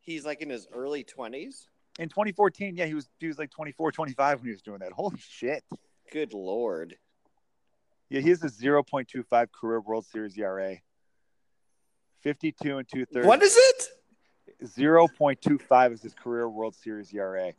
[0.00, 1.66] he's like in his early 20s.
[1.98, 4.92] In 2014, yeah, he was he was like 24, 25 when he was doing that.
[4.92, 5.62] Holy shit.
[6.10, 6.96] Good lord.
[8.08, 10.76] Yeah, he has a 0.25 career World Series ERA.
[12.22, 13.26] 52 and two thirds.
[13.26, 13.88] What is it?
[14.64, 17.52] 0.25 is his career World Series ERA.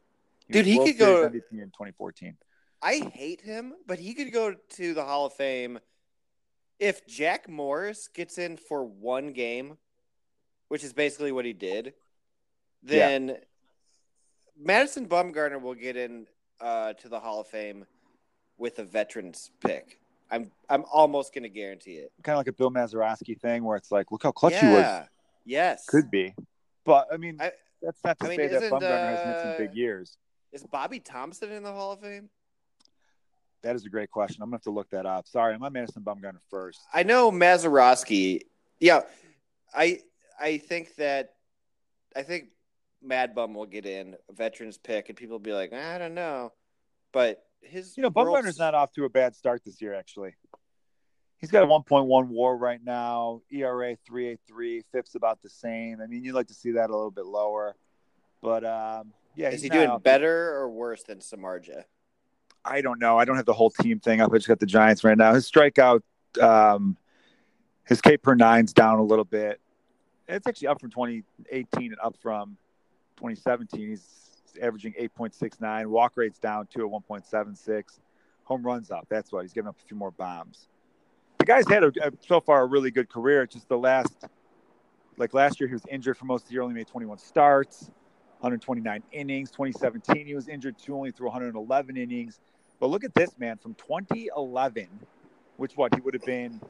[0.50, 2.38] Dude, he World could go- Series MVP in 2014.
[2.82, 5.80] I hate him, but he could go to the Hall of Fame
[6.80, 9.78] if Jack Morris gets in for one game,
[10.68, 11.94] which is basically what he did.
[12.84, 13.38] Then
[14.60, 16.28] Madison Bumgarner will get in
[16.62, 17.86] uh, to the Hall of Fame
[18.58, 20.00] with a veterans pick.
[20.32, 22.12] I'm I'm almost going to guarantee it.
[22.24, 24.82] Kind of like a Bill Mazeroski thing where it's like, look how clutch he was.
[24.82, 25.06] yeah.
[25.46, 25.86] Yes.
[25.88, 26.34] Could be.
[26.86, 29.36] But, I mean, I- that's not to I mean, say that isn't, Bumgarner hasn't had
[29.36, 30.18] uh, some big years.
[30.54, 32.30] Is Bobby Thomson in the Hall of Fame?
[33.62, 34.42] That is a great question.
[34.42, 35.28] I'm going to have to look that up.
[35.28, 36.80] Sorry, I'm on Madison Bumgarner first.
[36.94, 38.42] I know Mazeroski.
[38.80, 39.02] Yeah,
[39.74, 40.00] I
[40.40, 41.34] I think that
[42.16, 42.50] I think
[43.04, 46.54] Mad Bum will get in veterans pick, and people will be like, I don't know,
[47.12, 50.36] but his You know, Bumgarner's not off to a bad start this year, actually.
[51.38, 56.00] He's got a 1.1 war right now, ERA 383, FIP's about the same.
[56.02, 57.76] I mean, you'd like to see that a little bit lower.
[58.42, 59.50] But, um, yeah.
[59.50, 61.84] Is he doing better or worse than Samardzija?
[62.64, 63.18] I don't know.
[63.18, 64.32] I don't have the whole team thing up.
[64.32, 65.34] I just got the Giants right now.
[65.34, 66.02] His strikeout,
[66.42, 66.96] um,
[67.84, 69.60] his K per nine's down a little bit.
[70.30, 72.58] it's actually up from 2018 and up from
[73.18, 73.90] 2017.
[73.90, 74.24] He's
[74.62, 75.88] averaging 8.69.
[75.88, 77.84] Walk rate's down to a 1.76.
[78.46, 79.08] Home runs up.
[79.10, 80.68] That's what he's giving up a few more bombs.
[81.40, 83.46] The guy's had a, a, so far a really good career.
[83.46, 84.26] Just the last,
[85.18, 86.62] like last year, he was injured for most of the year.
[86.62, 87.92] Only made 21 starts,
[88.40, 89.52] 129 innings.
[89.52, 92.40] 2017, he was injured too, only threw 111 innings.
[92.80, 94.88] But look at this man from 2011,
[95.58, 96.62] which what he would have been.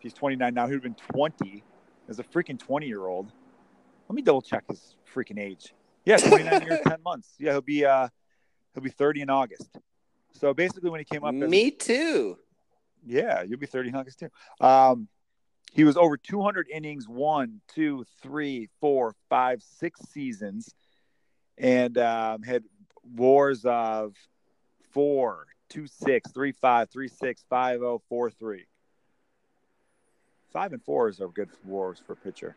[0.00, 0.66] He's 29 now.
[0.66, 1.62] He would have been 20
[2.08, 3.32] as a freaking 20 year old.
[4.08, 5.72] Let me double check his freaking age.
[6.04, 7.28] Yeah, 29 years, 10 months.
[7.38, 8.08] Yeah, he'll be uh
[8.74, 9.78] he'll be 30 in August.
[10.32, 12.38] So basically when he came up Me too.
[13.04, 14.28] Yeah, you'll be 30 in August too.
[14.60, 15.08] Um
[15.72, 20.74] he was over 200 innings, one, two, three, four, five, six seasons,
[21.56, 22.64] and um, had
[23.02, 24.14] wars of
[24.90, 28.66] four, two, six, three, five, three, six, five, oh, four, three.
[30.52, 32.54] Five and fours are good wars for a pitcher.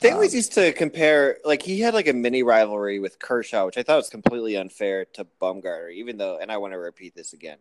[0.00, 3.66] They always um, used to compare, like he had like a mini rivalry with Kershaw,
[3.66, 5.92] which I thought was completely unfair to Bumgarner.
[5.92, 7.58] Even though, and I want to repeat this again,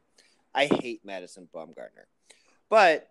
[0.53, 2.05] I hate Madison Bumgarner,
[2.69, 3.09] but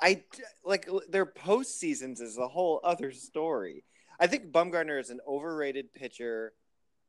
[0.00, 0.22] I
[0.64, 3.84] like their post seasons is a whole other story.
[4.18, 6.52] I think Bumgarner is an overrated pitcher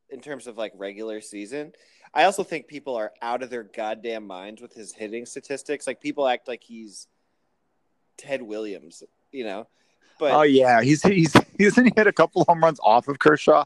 [0.09, 1.73] in terms of like regular season.
[2.13, 5.87] I also think people are out of their goddamn minds with his hitting statistics.
[5.87, 7.07] Like people act like he's
[8.17, 9.67] Ted Williams, you know.
[10.21, 13.65] But oh yeah, he's he's hasn't he hit a couple home runs off of Kershaw?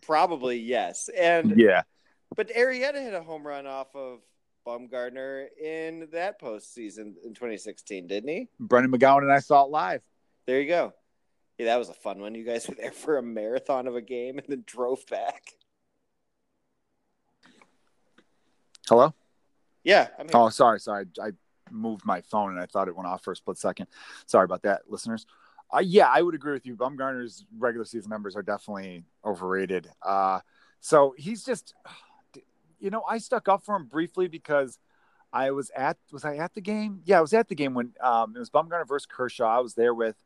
[0.00, 1.82] Probably yes, and yeah.
[2.34, 4.20] But Arrieta hit a home run off of
[4.66, 8.48] Bumgarner in that postseason in 2016, didn't he?
[8.58, 10.00] Brendan McGowan and I saw it live.
[10.46, 10.94] There you go.
[11.58, 12.34] Yeah, that was a fun one.
[12.34, 15.42] You guys were there for a marathon of a game and then drove back.
[18.88, 19.12] Hello.
[19.82, 20.08] Yeah.
[20.32, 21.04] oh, sorry, sorry.
[21.20, 21.32] I
[21.70, 23.86] moved my phone and I thought it went off for a split second.
[24.26, 25.26] Sorry about that, listeners.
[25.74, 26.76] Uh, yeah, I would agree with you.
[26.76, 29.88] Bumgarner's regular season numbers are definitely overrated.
[30.02, 30.40] Uh,
[30.80, 31.74] so he's just,
[32.78, 34.78] you know, I stuck up for him briefly because
[35.32, 37.00] I was at was I at the game?
[37.04, 39.56] Yeah, I was at the game when um, it was Bumgarner versus Kershaw.
[39.56, 40.16] I was there with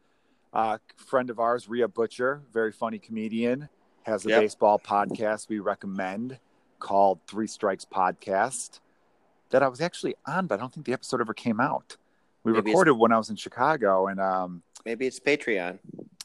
[0.52, 3.68] uh, a friend of ours, Rhea Butcher, very funny comedian,
[4.02, 4.42] has a yep.
[4.42, 6.38] baseball podcast we recommend
[6.78, 8.80] called Three Strikes Podcast
[9.50, 11.96] that I was actually on, but I don't think the episode ever came out.
[12.44, 15.78] We maybe recorded when I was in Chicago, and um, maybe it's Patreon.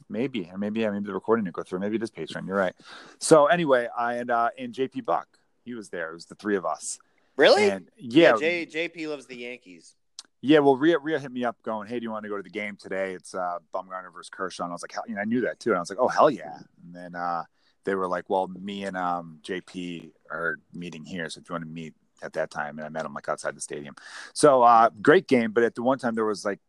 [0.09, 1.79] Maybe, or maybe yeah, maybe the recording didn't go through.
[1.79, 2.45] Maybe it is Patreon.
[2.45, 2.75] You're right.
[3.19, 5.27] So anyway, I and uh, and JP Buck,
[5.65, 6.11] he was there.
[6.11, 6.99] It was the three of us.
[7.35, 7.69] Really?
[7.69, 9.95] And, yeah, yeah J, JP loves the Yankees.
[10.41, 12.43] Yeah, well, Rhea, Rhea hit me up going, "Hey, do you want to go to
[12.43, 13.13] the game today?
[13.13, 15.69] It's uh, Bumgarner versus Kershaw." And I was like, you know, I knew that too,
[15.69, 17.43] and I was like, "Oh, hell yeah!" And then uh,
[17.85, 21.63] they were like, "Well, me and um, JP are meeting here, so if you want
[21.63, 23.95] to meet, at that time, and I met him like outside the stadium.
[24.33, 26.59] So uh, great game, but at the one time there was like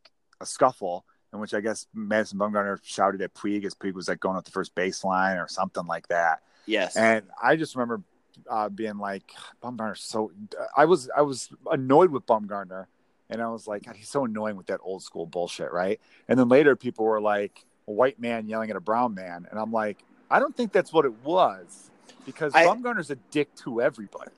[0.40, 4.20] a scuffle in which I guess Madison Bumgarner shouted at Puig as Puig was like
[4.20, 6.42] going up the first baseline or something like that.
[6.66, 8.02] Yes, and I just remember
[8.48, 9.98] uh, being like Bumgarner.
[9.98, 10.30] So
[10.76, 12.86] I was I was annoyed with Bumgarner,
[13.28, 16.00] and I was like, God, he's so annoying with that old school bullshit, right?
[16.28, 19.58] And then later people were like, a white man yelling at a brown man, and
[19.58, 19.98] I'm like,
[20.30, 21.90] I don't think that's what it was
[22.24, 24.30] because I, Bumgarner's a dick to everybody.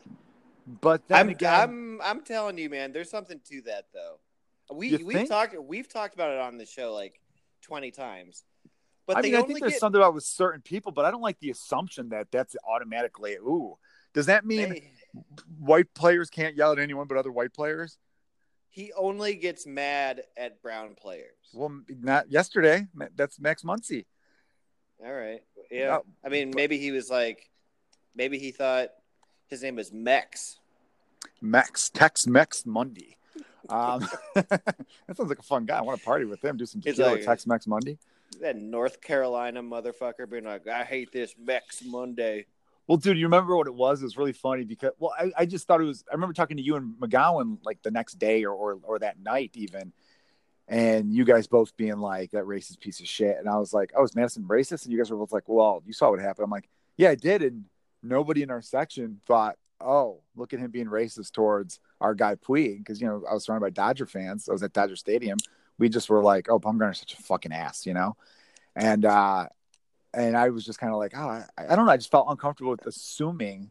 [0.66, 4.18] But I'm, again, I'm I'm telling you, man, there's something to that though.
[4.74, 5.28] We we've think?
[5.28, 7.20] talked we've talked about it on the show like
[7.62, 8.42] twenty times.
[9.06, 9.80] But I mean, I think there's get...
[9.80, 13.78] something about with certain people, but I don't like the assumption that that's automatically ooh.
[14.12, 14.92] Does that mean they...
[15.60, 17.98] white players can't yell at anyone but other white players?
[18.68, 21.36] He only gets mad at brown players.
[21.54, 22.88] Well, not yesterday.
[23.14, 24.04] That's Max Muncy.
[25.02, 25.42] All right.
[25.70, 26.00] Yeah.
[26.24, 27.48] I mean, maybe he was like,
[28.14, 28.88] maybe he thought
[29.48, 30.58] his name is Mex.
[31.40, 33.16] Mex, Tex Mex Monday.
[33.68, 34.76] Um, that
[35.14, 35.78] sounds like a fun guy.
[35.78, 36.56] I want to party with him.
[36.56, 37.98] Do some tequila like, Tex Mex Monday.
[38.40, 42.46] That North Carolina motherfucker being like, I hate this Mex Monday.
[42.86, 44.00] Well, dude, you remember what it was?
[44.00, 46.04] It was really funny because, well, I, I just thought it was.
[46.10, 49.18] I remember talking to you and McGowan like the next day or, or or that
[49.18, 49.92] night even,
[50.68, 53.92] and you guys both being like that racist piece of shit, and I was like,
[53.96, 54.84] oh, is Madison racist?
[54.84, 56.44] And you guys were both like, well, you saw what happened.
[56.44, 57.64] I'm like, yeah, I did, and
[58.02, 62.78] nobody in our section thought, oh, look at him being racist towards our guy Puig.
[62.78, 64.48] Because, you know, I was surrounded by Dodger fans.
[64.48, 65.38] I was at Dodger Stadium.
[65.78, 68.16] We just were like, oh, Bumgarner's such a fucking ass, you know?
[68.74, 69.46] And, uh,
[70.14, 71.92] and I was just kind of like, oh, I, I, don't know.
[71.92, 73.70] I just felt uncomfortable with assuming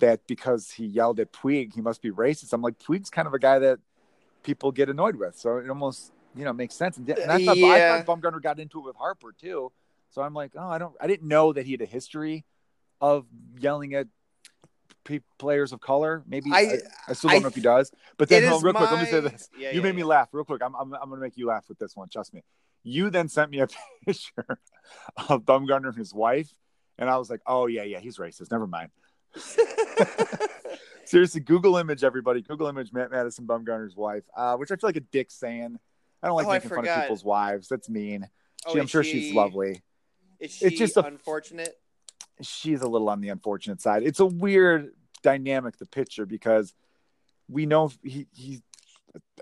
[0.00, 2.52] that because he yelled at Puig, he must be racist.
[2.52, 3.78] I'm like, Puig's kind of a guy that
[4.42, 5.38] people get annoyed with.
[5.38, 6.96] So it almost, you know, makes sense.
[6.96, 7.94] And, and I, thought, yeah.
[7.94, 9.70] I thought Bumgarner got into it with Harper too.
[10.10, 12.44] So I'm like, oh, I don't, I didn't know that he had a history
[13.00, 13.26] of
[13.58, 14.06] yelling at
[15.38, 16.22] players of color.
[16.26, 16.78] Maybe I, I,
[17.08, 17.92] I still don't I, know if he does.
[18.16, 18.80] But then, real my...
[18.80, 19.48] quick, let me say this.
[19.56, 19.96] Yeah, you yeah, made yeah.
[19.96, 20.62] me laugh real quick.
[20.62, 22.08] I'm, I'm, I'm going to make you laugh with this one.
[22.08, 22.42] Trust me.
[22.82, 23.68] You then sent me a
[24.06, 24.58] picture
[25.28, 26.52] of Bumgarner and his wife,
[26.98, 28.50] and I was like, "Oh yeah, yeah, he's racist.
[28.50, 28.90] Never mind."
[31.04, 32.42] Seriously, Google image everybody.
[32.42, 35.78] Google image Matt Madison Bumgarner's wife, uh, which I feel like a dick saying.
[36.22, 37.68] I don't like Oh, making fun of people's wives.
[37.68, 38.28] That's mean.
[38.66, 39.82] Oh, She- I'm sure she- she's lovely.
[40.40, 41.76] Is she It's just unfortunate?
[42.40, 44.02] She's a little on the unfortunate side.
[44.02, 46.74] It's a weird dynamic, the picture, because
[47.48, 48.62] we know he he's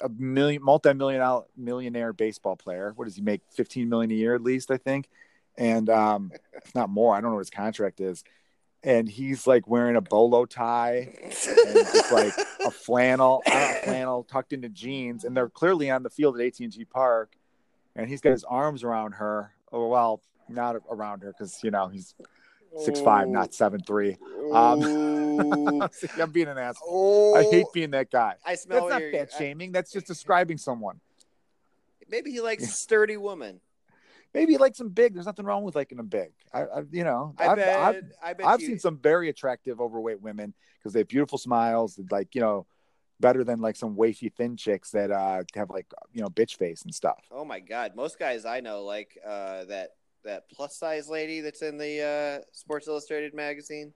[0.01, 2.93] a million multi-million dollar millionaire baseball player.
[2.97, 3.43] What does he make?
[3.53, 5.09] 15 million a year at least, I think.
[5.57, 8.25] And um if not more, I don't know what his contract is.
[8.83, 12.35] And he's like wearing a bolo tie and just like
[12.65, 16.61] a flannel, uh, flannel tucked into jeans, and they're clearly on the field at AT
[16.61, 17.35] and T Park,
[17.97, 19.55] and he's got his arms around her.
[19.73, 20.21] Oh well,
[20.51, 22.15] not around her because you know he's
[22.79, 24.17] six five, not seven three.
[24.53, 25.81] Um, Ooh.
[26.21, 26.89] I'm being an asshole.
[26.89, 28.35] Oh, I hate being that guy.
[28.45, 29.73] I smell That's not fat shaming.
[29.73, 31.01] That's just describing someone.
[32.09, 33.61] Maybe he likes sturdy woman.
[34.33, 35.15] Maybe he likes them big.
[35.15, 36.33] There's nothing wrong with liking them big.
[36.53, 37.79] I, I you know, I I've, bet.
[37.79, 41.39] I've, I bet I've you, seen some very attractive overweight women because they have beautiful
[41.39, 42.67] smiles, like you know,
[43.21, 46.83] better than like some wafy thin chicks that uh have like you know bitch face
[46.83, 47.25] and stuff.
[47.31, 49.91] Oh my god, most guys I know like uh, that
[50.25, 53.93] that plus size lady that's in the uh, Sports Illustrated magazine.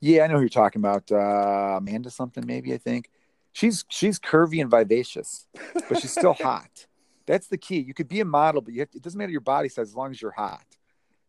[0.00, 1.10] Yeah, I know who you're talking about.
[1.12, 3.10] Uh, Amanda something maybe I think.
[3.52, 5.46] She's she's curvy and vivacious,
[5.88, 6.86] but she's still hot.
[7.26, 7.78] That's the key.
[7.78, 9.88] You could be a model, but you have to, it doesn't matter your body size
[9.88, 10.64] as long as you're hot.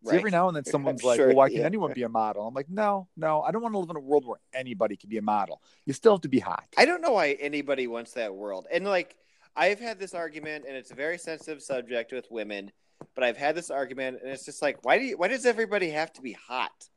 [0.05, 1.65] See, every now and then someone's I'm like, sure, "Well, why can yeah.
[1.65, 3.99] anyone be a model?" I'm like, "No, no, I don't want to live in a
[3.99, 5.61] world where anybody can be a model.
[5.85, 8.67] You still have to be hot." I don't know why anybody wants that world.
[8.71, 9.15] And like
[9.55, 12.71] I've had this argument and it's a very sensitive subject with women,
[13.15, 15.89] but I've had this argument and it's just like why do you, why does everybody
[15.91, 16.89] have to be hot?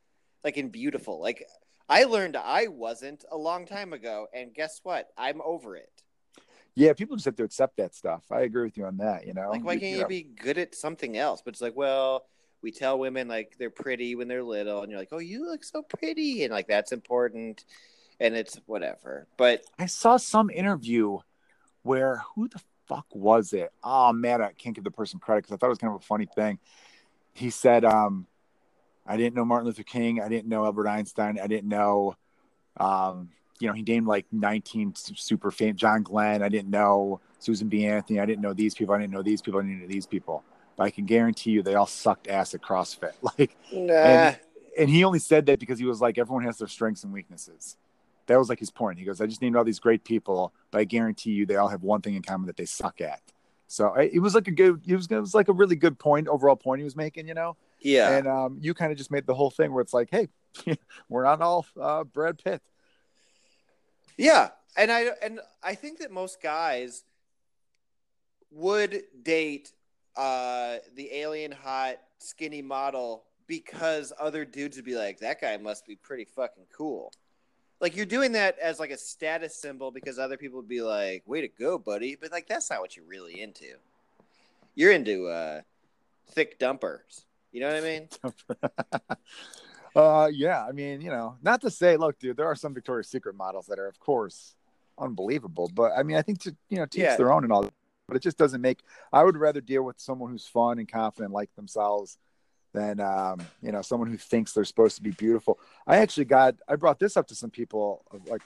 [0.44, 1.20] Like and beautiful.
[1.20, 1.46] Like
[1.88, 5.08] I learned I wasn't a long time ago and guess what?
[5.16, 5.90] I'm over it.
[6.74, 8.24] Yeah, people just have to accept that stuff.
[8.30, 9.26] I agree with you on that.
[9.26, 11.40] You know, Like why can't you you know, be good at something else?
[11.42, 12.26] But it's like, well,
[12.62, 15.64] we tell women like they're pretty when they're little and you're like, "Oh, you look
[15.64, 17.64] so pretty." And like that's important
[18.20, 19.26] and it's whatever.
[19.36, 21.18] But I saw some interview
[21.82, 23.72] where who the fuck was it?
[23.82, 26.00] Oh man, I can't give the person credit because I thought it was kind of
[26.00, 26.58] a funny thing.
[27.34, 28.26] He said, um,
[29.06, 30.20] "I didn't know Martin Luther King.
[30.20, 31.38] I didn't know Albert Einstein.
[31.42, 32.16] I didn't know,
[32.78, 36.42] um, you know, he named like 19 super famous John Glenn.
[36.42, 37.86] I didn't know Susan B.
[37.86, 38.20] Anthony.
[38.20, 38.94] I didn't know these people.
[38.94, 39.60] I didn't know these people.
[39.60, 40.42] I didn't know these people.
[40.76, 43.12] But I can guarantee you, they all sucked ass at CrossFit.
[43.22, 43.94] Like, nah.
[43.94, 44.38] and,
[44.78, 47.76] and he only said that because he was like, everyone has their strengths and weaknesses.
[48.26, 48.98] That was like his point.
[48.98, 51.68] He goes, I just named all these great people, but I guarantee you, they all
[51.68, 53.20] have one thing in common that they suck at.
[53.68, 56.28] So it was like a good, it was, it was like a really good point,
[56.28, 57.56] overall point he was making, you know.
[57.80, 58.16] yeah.
[58.16, 60.28] And um, you kind of just made the whole thing where it's like, hey,
[61.08, 62.62] we're not all uh, Brad Pitt.
[64.16, 67.04] Yeah, and I and I think that most guys
[68.50, 69.72] would date
[70.16, 75.86] uh, the alien hot skinny model because other dudes would be like, "That guy must
[75.86, 77.12] be pretty fucking cool."
[77.80, 81.22] Like you're doing that as like a status symbol because other people would be like,
[81.26, 83.66] "Way to go, buddy!" But like that's not what you're really into.
[84.74, 85.60] You're into uh,
[86.30, 87.24] thick dumpers.
[87.52, 88.08] You know what I mean?
[89.96, 93.08] uh, yeah, I mean, you know, not to say, look, dude, there are some Victoria's
[93.08, 94.54] Secret models that are, of course,
[94.98, 95.70] unbelievable.
[95.72, 97.16] But I mean, I think to you know, teach Yeah.
[97.16, 97.70] their own and all.
[98.08, 98.80] But it just doesn't make.
[99.12, 102.18] I would rather deal with someone who's fun and confident, like themselves,
[102.76, 105.58] than um, you know, someone who thinks they're supposed to be beautiful.
[105.86, 106.54] I actually got.
[106.68, 108.42] I brought this up to some people like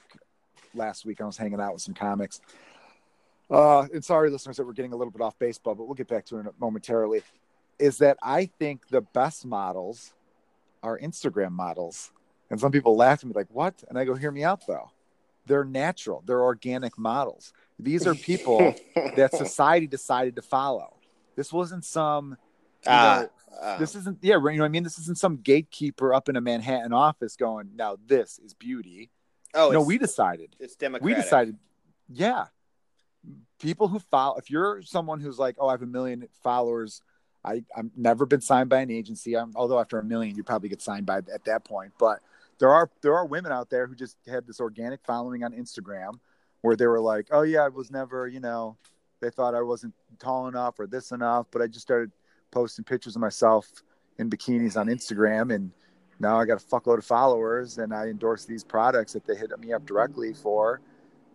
[0.73, 1.21] last week.
[1.21, 2.41] I was hanging out with some comics.
[3.49, 6.07] Uh, and sorry, listeners, that we're getting a little bit off baseball, but we'll get
[6.07, 7.21] back to it momentarily.
[7.77, 10.13] Is that I think the best models
[10.83, 12.11] are Instagram models.
[12.49, 13.83] And some people laugh at me like, what?
[13.89, 14.91] And I go, hear me out though.
[15.47, 17.53] They're natural, they're organic models.
[17.79, 18.75] These are people
[19.15, 20.95] that society decided to follow.
[21.35, 22.31] This wasn't some,
[22.85, 23.29] you Ah, know,
[23.61, 23.77] ah.
[23.77, 24.83] this isn't, yeah, you know what I mean?
[24.83, 29.09] This isn't some gatekeeper up in a Manhattan office going, now this is beauty.
[29.55, 30.55] oh, no, we decided.
[30.59, 31.17] it's democratic.
[31.17, 31.57] We decided,
[32.09, 32.45] yeah.
[33.59, 37.01] People who follow, if you're someone who's like, oh, I have a million followers,
[37.43, 39.35] I, I've never been signed by an agency.
[39.35, 41.93] I'm, although after a million, you probably get signed by at that point.
[41.99, 42.19] But
[42.59, 46.19] there are there are women out there who just had this organic following on Instagram,
[46.61, 48.77] where they were like, oh yeah, I was never, you know,
[49.19, 52.11] they thought I wasn't tall enough or this enough, but I just started
[52.51, 53.67] posting pictures of myself
[54.19, 55.71] in bikinis on Instagram, and
[56.19, 59.57] now I got a fuckload of followers, and I endorse these products that they hit
[59.59, 60.81] me up directly for.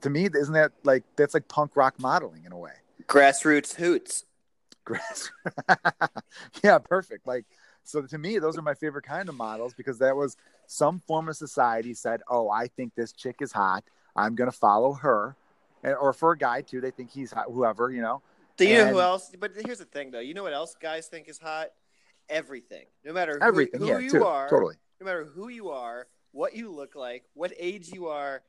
[0.02, 2.72] To me, isn't that like that's like punk rock modeling in a way?
[3.06, 4.24] Grassroots hoots.
[4.84, 5.30] grass.
[6.64, 7.26] yeah, perfect.
[7.26, 7.44] Like,
[7.82, 10.36] so to me, those are my favorite kind of models because that was
[10.66, 13.84] some form of society said, "Oh, I think this chick is hot.
[14.14, 15.36] I'm gonna follow her,"
[15.82, 18.22] and, or for a guy too, they think he's hot, whoever you know,
[18.56, 19.30] Do you know who else?
[19.38, 20.20] But here's the thing, though.
[20.20, 21.68] You know what else guys think is hot?
[22.28, 22.86] Everything.
[23.04, 24.76] No matter who, Everything, who yeah, you too, are, totally.
[25.00, 28.42] no matter who you are, what you look like, what age you are,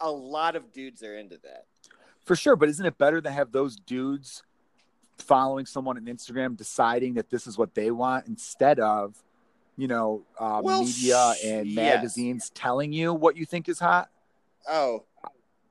[0.00, 1.66] a lot of dudes are into that.
[2.24, 4.42] For sure, but isn't it better to have those dudes
[5.18, 9.22] following someone on Instagram deciding that this is what they want instead of,
[9.76, 11.76] you know, uh, Well, media and yes.
[11.76, 14.10] magazines telling you what you think is hot?
[14.68, 15.04] Oh,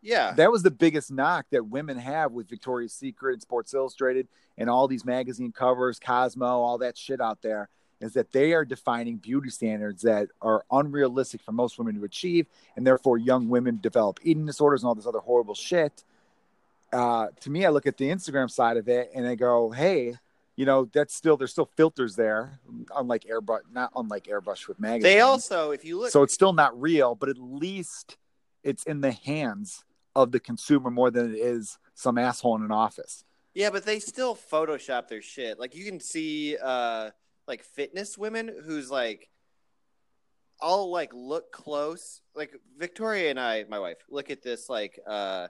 [0.02, 0.32] yeah.
[0.32, 4.28] That was the biggest knock that women have with Victoria's Secret and Sports Illustrated
[4.58, 7.70] and all these magazine covers, Cosmo, all that shit out there.
[8.02, 12.48] Is that they are defining beauty standards that are unrealistic for most women to achieve,
[12.78, 16.06] and therefore young women develop eating disorders and all this other horrible shit.
[16.94, 20.16] Uh, to me, I look at the Instagram side of it and I go, "Hey,
[20.56, 22.62] you know, that's still there's still filters there,
[22.96, 25.04] unlike airbrush, not unlike airbrush with magazines.
[25.04, 28.18] They also, if you look, so it's still not real, but at least
[28.64, 29.84] it's in the hands
[30.16, 33.24] of the consumer more than it is some asshole in an office.
[33.54, 35.60] yeah, but they still Photoshop their shit.
[35.60, 37.12] Like you can see, uh,
[37.48, 39.30] like fitness women who's like,
[40.62, 42.22] I'll like look close.
[42.36, 45.48] Like Victoria and I, my wife, look at this like uh,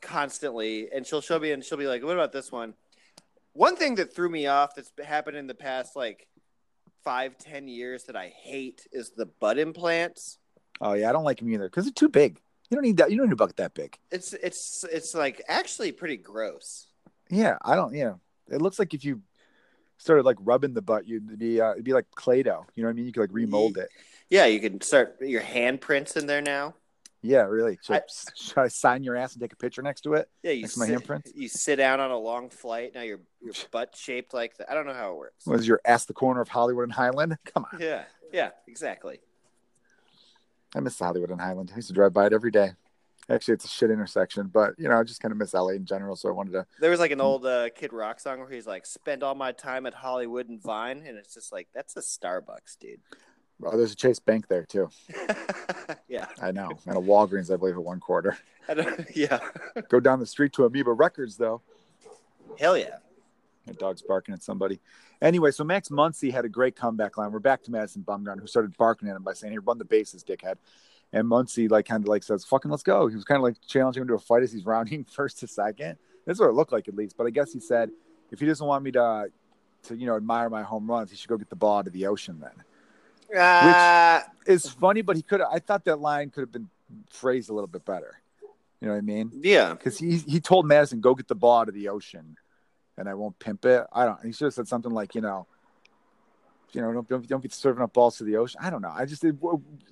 [0.00, 2.74] constantly, and she'll show me, and she'll be like, "What about this one?"
[3.52, 6.28] One thing that threw me off that's happened in the past like
[7.04, 10.38] five, ten years that I hate is the butt implants.
[10.80, 12.40] Oh yeah, I don't like them either because they're too big.
[12.70, 13.10] You don't need that.
[13.10, 13.98] You don't need a bucket that big.
[14.10, 16.86] It's it's it's like actually pretty gross.
[17.28, 17.94] Yeah, I don't.
[17.94, 18.14] Yeah,
[18.48, 19.22] it looks like if you
[19.98, 22.66] started like rubbing the butt, you'd be uh, it'd be like Play-Doh.
[22.74, 23.06] You know what I mean?
[23.06, 23.88] You could like remold it.
[24.28, 26.74] Yeah, you can start your handprints in there now.
[27.22, 27.78] Yeah, really.
[27.84, 28.02] Should I, I-
[28.34, 30.30] should I sign your ass and take a picture next to it?
[30.42, 31.30] Yeah, you Next to my sit, handprints?
[31.34, 32.92] you sit down on a long flight.
[32.94, 34.70] Now your your butt shaped like that.
[34.70, 35.44] I don't know how it works.
[35.46, 37.36] Was your ass the corner of Hollywood and Highland?
[37.52, 39.18] Come on, Yeah, yeah, exactly.
[40.74, 41.70] I miss Hollywood and Highland.
[41.72, 42.70] I used to drive by it every day.
[43.28, 45.84] Actually, it's a shit intersection, but you know, I just kind of miss LA in
[45.84, 46.16] general.
[46.16, 46.66] So I wanted to.
[46.80, 49.52] There was like an old uh, Kid Rock song where he's like, "Spend all my
[49.52, 53.00] time at Hollywood and Vine," and it's just like that's a Starbucks, dude.
[53.62, 54.88] Oh, there's a Chase Bank there too.
[56.08, 58.38] yeah, I know, and a Walgreens, I believe, at one quarter.
[58.68, 59.38] I don't, yeah,
[59.88, 61.60] Go down the street to Amoeba Records, though.
[62.58, 62.96] hell yeah.
[63.66, 64.80] My dog's barking at somebody.
[65.20, 67.30] Anyway, so Max Muncy had a great comeback line.
[67.30, 69.84] We're back to Madison Bumgarner, who started barking at him by saying, "Here, run the
[69.84, 70.56] bases, dickhead."
[71.12, 73.56] And Muncy like kind of like says, "Fucking let's go." He was kind of like
[73.66, 75.98] challenging him to a fight as he's rounding first to second.
[76.26, 77.16] That's what it looked like, at least.
[77.16, 77.90] But I guess he said,
[78.30, 79.30] if he doesn't want me to,
[79.84, 81.92] to you know, admire my home runs, he should go get the ball out of
[81.92, 82.38] the ocean.
[82.40, 82.64] Then
[83.38, 85.40] Uh, it's funny, but he could.
[85.40, 86.68] I thought that line could have been
[87.10, 88.20] phrased a little bit better.
[88.80, 89.30] You know what I mean?
[89.42, 92.36] yeah, because he he told Madison go get the ball out of the ocean,
[93.00, 93.84] and I won't pimp it.
[93.92, 94.24] I don't.
[94.24, 95.46] He should have said something like you know,
[96.72, 98.60] you know, don't don't, don't be serving up balls to the ocean.
[98.62, 98.92] I don't know.
[98.94, 99.34] I just it,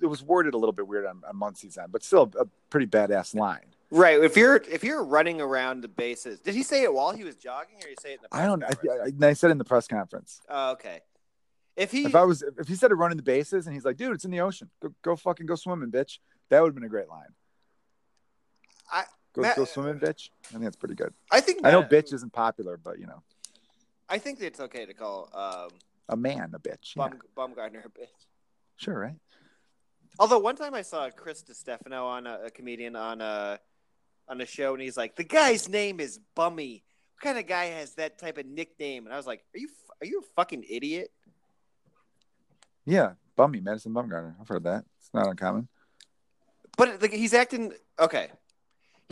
[0.01, 2.85] it was worded a little bit weird on, on Muncy's end, but still a pretty
[2.87, 3.65] badass line.
[3.91, 4.23] right.
[4.23, 7.35] If you're if you're running around the bases, did he say it while he was
[7.35, 8.35] jogging, or he say it in the?
[8.37, 8.63] I don't.
[8.63, 10.39] I, I, I said in the press conference.
[10.47, 10.99] Oh, okay.
[11.75, 13.95] If he, If I was, if he said it running the bases, and he's like,
[13.95, 14.69] dude, it's in the ocean.
[14.81, 16.19] Go, go fucking go swimming, bitch.
[16.49, 17.29] That would have been a great line.
[18.91, 19.05] I-
[19.39, 20.29] go Matt- go swimming, bitch.
[20.45, 21.13] I think that's pretty good.
[21.31, 23.21] I think I know bitch isn't popular, but you know,
[24.09, 25.69] I think it's okay to call um,
[26.07, 26.95] a man a bitch.
[26.95, 28.07] Yeah, Bum, Bumgardner a bitch.
[28.77, 29.15] sure, right?
[30.17, 33.59] Although one time I saw Chris DiStefano on a, a comedian on a
[34.27, 36.83] on a show, and he's like, "The guy's name is Bummy.
[37.15, 39.69] What kind of guy has that type of nickname?" And I was like, "Are you
[40.01, 41.11] are you a fucking idiot?"
[42.85, 44.35] Yeah, Bummy, Madison Bumgarner.
[44.41, 44.83] I've heard that.
[44.99, 45.67] It's not uncommon.
[46.77, 48.29] But like, he's acting okay.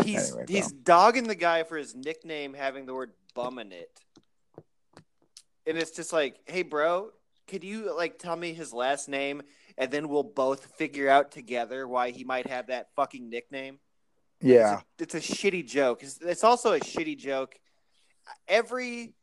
[0.03, 3.89] He's Anyway, he's dogging the guy for his nickname having the word "bum" in it,
[5.65, 7.11] and it's just like, "Hey, bro,
[7.47, 9.41] could you like tell me his last name,
[9.77, 13.79] and then we'll both figure out together why he might have that fucking nickname."
[14.39, 14.81] Yeah.
[14.99, 16.03] it's a, it's a shitty joke.
[16.03, 17.55] It's, it's also a shitty joke.
[18.47, 19.13] Every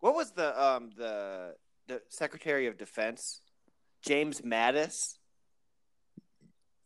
[0.00, 1.54] what was the um the
[1.88, 3.40] the Secretary of Defense,
[4.02, 5.18] James Mattis?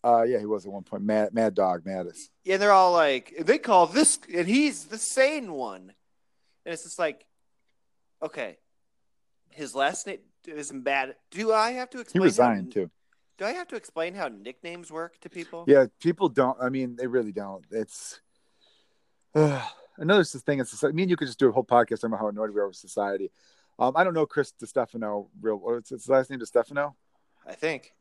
[0.04, 1.02] Uh, yeah, he was at one point.
[1.02, 2.28] Mad, Mad Dog, Mattis.
[2.44, 5.92] Yeah, they're all like they call this, and he's the sane one,
[6.64, 7.24] and it's just like,
[8.22, 8.58] okay,
[9.50, 11.16] his last name isn't bad.
[11.30, 12.22] Do I have to explain?
[12.22, 12.90] He resigned how, too.
[13.38, 15.64] Do I have to explain how nicknames work to people?
[15.66, 16.56] Yeah, people don't.
[16.60, 17.64] I mean, they really don't.
[17.70, 18.20] It's
[19.34, 19.62] uh,
[19.98, 20.60] another thing.
[20.60, 22.68] It's me and you could just do a whole podcast on how annoyed we are
[22.68, 23.30] with society.
[23.78, 25.28] Um, I don't know Chris DiStefano.
[25.40, 26.40] Real, what's his last name?
[26.40, 26.94] DiStefano.
[27.46, 27.92] I think.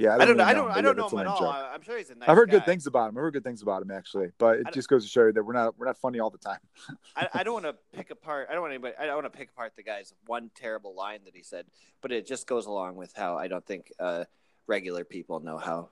[0.00, 0.44] Yeah, I don't know.
[0.44, 0.64] I don't.
[0.64, 1.38] him, I don't yeah, know that's him at all.
[1.40, 1.54] joke.
[1.54, 2.26] I- I'm sure he's a nice.
[2.26, 2.32] Guy.
[2.32, 2.56] I've heard guy.
[2.56, 3.18] good things about him.
[3.18, 5.44] I've heard good things about him actually, but it just goes to show you that
[5.44, 6.58] we're not we're not funny all the time.
[7.16, 8.48] I, I don't want to pick apart.
[8.48, 8.94] I don't want anybody.
[8.98, 11.66] I don't want to pick apart the guy's one terrible line that he said,
[12.00, 14.24] but it just goes along with how I don't think uh,
[14.66, 15.90] regular people know how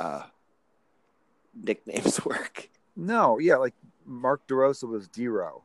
[0.00, 0.22] uh,
[1.54, 2.70] nicknames work.
[2.96, 3.74] No, yeah, like
[4.06, 5.60] Mark DeRosa was Dero.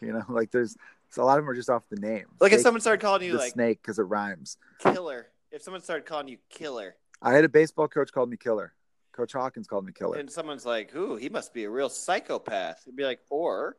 [0.00, 0.76] You know, like there's,
[1.16, 2.26] a lot of them are just off the name.
[2.40, 4.58] Like if someone started calling you the like snake because it rhymes.
[4.80, 8.74] killer, if someone started calling you killer, I had a baseball coach called me Killer.
[9.12, 10.18] Coach Hawkins called me Killer.
[10.18, 13.76] and someone's like, "Ooh, he must be a real psychopath," it'd be like, or,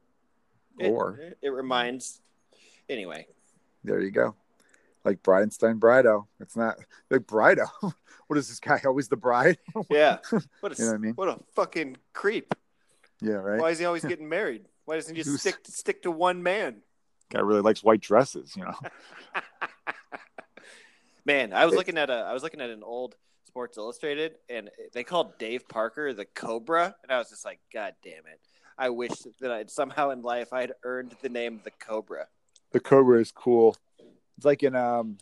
[0.79, 1.19] it- Or.
[1.41, 2.21] it, reminds.
[2.89, 3.27] Anyway,
[3.83, 4.35] There you go.
[5.03, 6.25] Like Bridenstine Brido.
[6.39, 6.77] It's not
[7.11, 7.67] like Brido.
[8.27, 8.81] what is this guy?
[8.85, 9.57] Always the bride?
[9.89, 10.17] yeah.
[10.61, 11.13] What a You know what I mean?
[11.15, 12.55] what a fucking creep.
[13.21, 13.59] yeah, right.
[13.59, 14.65] Why is he always getting married?
[14.85, 16.81] Why doesn't he just Who's- stick stick to one man?
[17.31, 18.75] Guy really likes white dresses, you know.
[21.25, 23.15] Man, I was looking at a I was looking at an old
[23.47, 27.93] Sports Illustrated, and they called Dave Parker the Cobra, and I was just like, God
[28.03, 28.39] damn it!
[28.77, 32.27] I wish that I'd somehow in life I'd earned the name the Cobra.
[32.71, 33.75] The Cobra is cool.
[34.37, 35.17] It's like in um,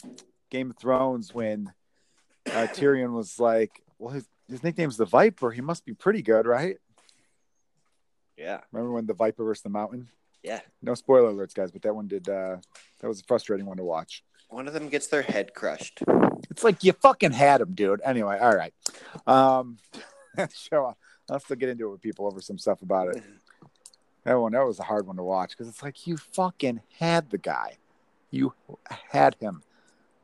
[0.50, 1.72] Game of Thrones when
[2.48, 5.52] uh, Tyrion was like, "Well, his, his nickname's the Viper.
[5.52, 6.78] He must be pretty good, right?"
[8.38, 10.10] Yeah, Remember when the Viper versus the Mountain?
[10.42, 10.60] yeah.
[10.82, 12.28] No spoiler alerts, guys, but that one did.
[12.28, 12.58] Uh,
[13.00, 14.24] that was a frustrating one to watch.
[14.54, 16.04] One of them gets their head crushed.
[16.52, 18.02] It's like you fucking had him, dude.
[18.06, 18.72] Anyway, all right.
[19.26, 19.80] Um,
[20.54, 20.96] show.
[21.28, 23.24] I'll still get into it with people over some stuff about it.
[24.26, 27.32] That one, that was a hard one to watch because it's like you fucking had
[27.32, 27.78] the guy,
[28.30, 28.54] you
[29.10, 29.64] had him.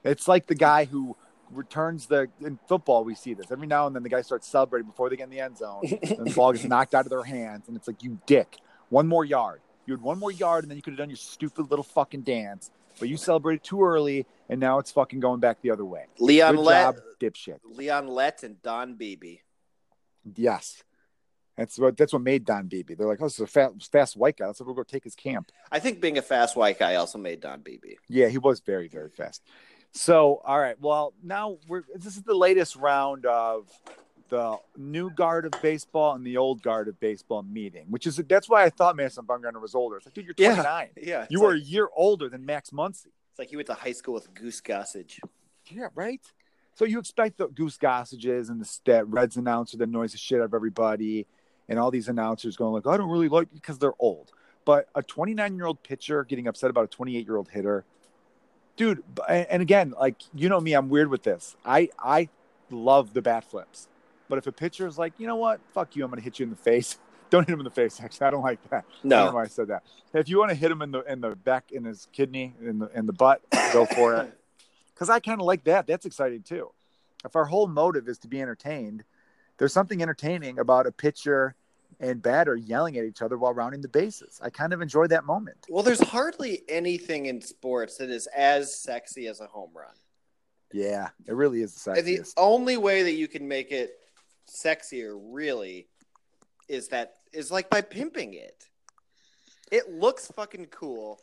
[0.04, 1.18] It's like the guy who
[1.50, 3.04] returns the in football.
[3.04, 4.04] We see this every now and then.
[4.04, 6.66] The guy starts celebrating before they get in the end zone, and the ball gets
[6.66, 8.58] knocked out of their hands, and it's like you dick.
[8.90, 9.62] One more yard.
[9.88, 12.22] You had one more yard, and then you could have done your stupid little fucking
[12.22, 12.70] dance.
[13.00, 16.06] But you celebrated too early, and now it's fucking going back the other way.
[16.20, 17.60] Leon Good Let, job, dipshit.
[17.64, 19.38] Leon Lett, and Don Beebe.
[20.36, 20.84] Yes.
[21.58, 22.93] That's what that's what made Don Beebe.
[22.93, 24.45] They're like, oh, this is a fast, fast white guy.
[24.47, 25.52] Let's go go take his camp.
[25.70, 27.95] I think being a fast white guy also made Don Beebe.
[28.08, 29.43] Yeah, he was very, very fast.
[29.91, 30.80] So, all right.
[30.80, 33.68] Well, now we're this is the latest round of
[34.30, 38.48] the new guard of baseball and the old guard of baseball meeting, which is that's
[38.50, 39.98] why I thought Mason Bumgarner was older.
[39.98, 40.90] It's like, dude, you're 29.
[41.02, 43.08] Yeah, You were a year older than Max Muncy.
[43.32, 45.20] It's like he went to high school with Goose Gossage.
[45.66, 46.22] Yeah, right.
[46.76, 50.40] So you expect the Goose Gossages and the that Reds announcer that annoys the shit
[50.40, 51.28] out of everybody,
[51.68, 54.32] and all these announcers going like, I don't really like because they're old.
[54.66, 57.84] But a 29 year old pitcher getting upset about a 28 year old hitter,
[58.78, 59.04] dude.
[59.28, 61.56] And and again, like you know me, I'm weird with this.
[61.66, 62.30] I I
[62.72, 63.88] love the bat flips,
[64.30, 66.44] but if a pitcher is like, you know what, fuck you, I'm gonna hit you
[66.44, 66.98] in the face.
[67.30, 68.00] Don't hit him in the face.
[68.02, 68.86] Actually, I don't like that.
[68.90, 69.84] I No, why I said that.
[70.16, 72.80] If you want to hit him in the in the back in his kidney in
[72.80, 74.36] the in the butt, go for it.
[74.96, 75.88] Because I kind of like that.
[75.88, 76.72] That's exciting too.
[77.24, 79.06] If our whole motive is to be entertained,
[79.58, 81.56] there's something entertaining about a pitcher
[82.00, 84.40] and batter yelling at each other while rounding the bases.
[84.44, 85.68] I kind of enjoy that moment.
[85.70, 89.94] Well, there's hardly anything in sports that is as sexy as a home run.
[90.72, 93.99] Yeah, it really is the And the only way that you can make it
[94.50, 95.88] sexier, really,
[96.68, 98.66] is that is like by pimping it.
[99.72, 101.20] It looks fucking cool.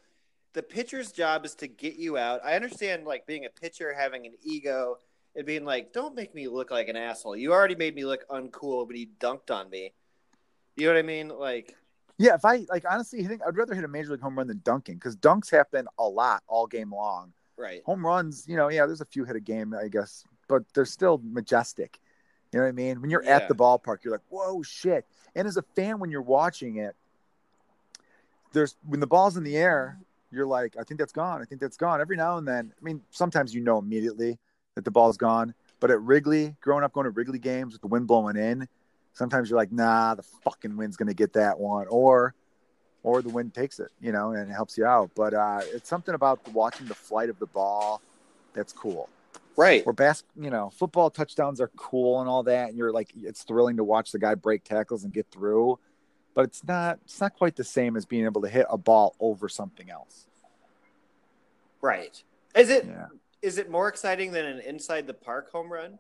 [0.53, 2.41] The pitcher's job is to get you out.
[2.45, 4.99] I understand, like being a pitcher, having an ego,
[5.35, 8.27] and being like, "Don't make me look like an asshole." You already made me look
[8.29, 9.93] uncool when you dunked on me.
[10.77, 11.29] You know what I mean?
[11.29, 11.75] Like,
[12.19, 14.61] Yeah, if I like honestly hitting, I'd rather hit a major league home run than
[14.65, 17.33] dunking because dunks happen a lot all game long.
[17.59, 17.83] right?
[17.85, 20.85] Home runs, you know, yeah, there's a few hit a game, I guess, but they're
[20.85, 21.99] still majestic.
[22.53, 23.01] You know what I mean?
[23.01, 23.37] When you're Yeah.
[23.37, 25.07] at the ballpark, you're like, whoa, shit.
[25.35, 26.95] And as a fan, when you're watching it,
[28.53, 29.99] there's when the ball's in the air,
[30.31, 31.43] you're like, I think that's gone.
[31.43, 32.01] I think that's gone.
[32.01, 34.39] Every now and then, I mean, sometimes you know immediately
[34.75, 35.55] that the ball's gone.
[35.81, 38.67] But at Wrigley, growing up going to Wrigley games with the wind blowing in,
[39.13, 41.87] sometimes you're like, nah, the fucking wind's gonna get that one.
[41.89, 42.35] Or
[43.03, 45.11] or the wind takes it, you know, and it helps you out.
[45.15, 48.01] But uh, it's something about watching the flight of the ball
[48.53, 49.09] that's cool.
[49.57, 49.83] Right.
[49.87, 53.43] Or bas- you know, football touchdowns are cool and all that, and you're like, it's
[53.43, 55.79] thrilling to watch the guy break tackles and get through.
[56.35, 59.17] But it's not, it's not quite the same as being able to hit a ball
[59.19, 60.27] over something else.
[61.81, 62.23] Right.
[62.55, 62.85] Is it
[63.43, 63.63] is Yeah.
[63.63, 65.99] it more exciting than an inside the park home run?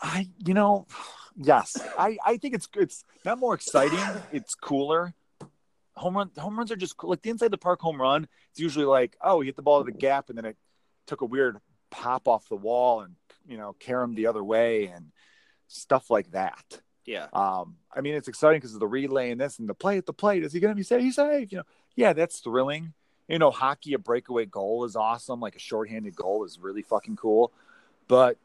[0.00, 0.86] I, you know,
[1.36, 3.98] yes, I, I think it's it's not more exciting.
[4.32, 5.14] It's cooler.
[5.96, 7.10] Home run, home runs are just cool.
[7.10, 9.84] Like the inside the park home run, it's usually like, oh, he hit the ball
[9.84, 10.56] to the gap, and then it
[11.06, 11.58] took a weird
[11.90, 13.14] pop off the wall, and
[13.46, 15.12] you know, carom the other way, and
[15.68, 16.80] stuff like that.
[17.04, 17.26] Yeah.
[17.32, 20.06] Um, I mean, it's exciting because of the relay and this and the play at
[20.06, 20.42] the plate.
[20.42, 21.02] Is he going to be safe?
[21.02, 21.52] He's safe.
[21.52, 21.64] You know,
[21.96, 22.94] yeah, that's thrilling.
[23.28, 25.40] You know, hockey, a breakaway goal is awesome.
[25.40, 27.52] Like a shorthanded goal is really fucking cool.
[28.08, 28.36] But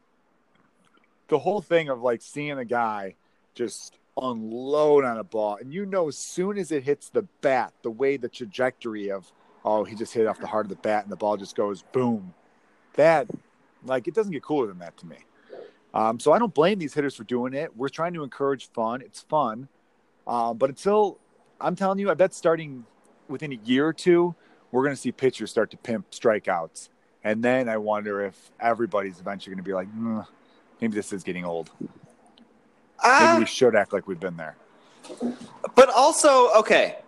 [1.28, 3.14] the whole thing of like seeing a guy
[3.54, 7.72] just unload on a ball, and you know, as soon as it hits the bat,
[7.82, 9.30] the way the trajectory of,
[9.64, 11.82] oh, he just hit off the heart of the bat and the ball just goes
[11.92, 12.34] boom.
[13.00, 13.28] That,
[13.86, 15.16] like, it doesn't get cooler than that to me.
[15.94, 17.74] Um, so I don't blame these hitters for doing it.
[17.74, 19.00] We're trying to encourage fun.
[19.00, 19.68] It's fun.
[20.26, 21.16] Um, but until
[21.62, 22.84] I'm telling you, I bet starting
[23.26, 24.34] within a year or two,
[24.70, 26.90] we're going to see pitchers start to pimp strikeouts.
[27.24, 30.26] And then I wonder if everybody's eventually going to be like, mm,
[30.82, 31.70] maybe this is getting old.
[31.80, 31.90] Maybe
[33.02, 34.56] Ah, we should act like we've been there.
[35.74, 36.98] but also, okay.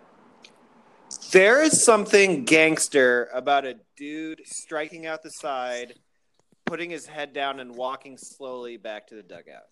[1.31, 5.93] There is something gangster about a dude striking out the side,
[6.65, 9.63] putting his head down, and walking slowly back to the dugout.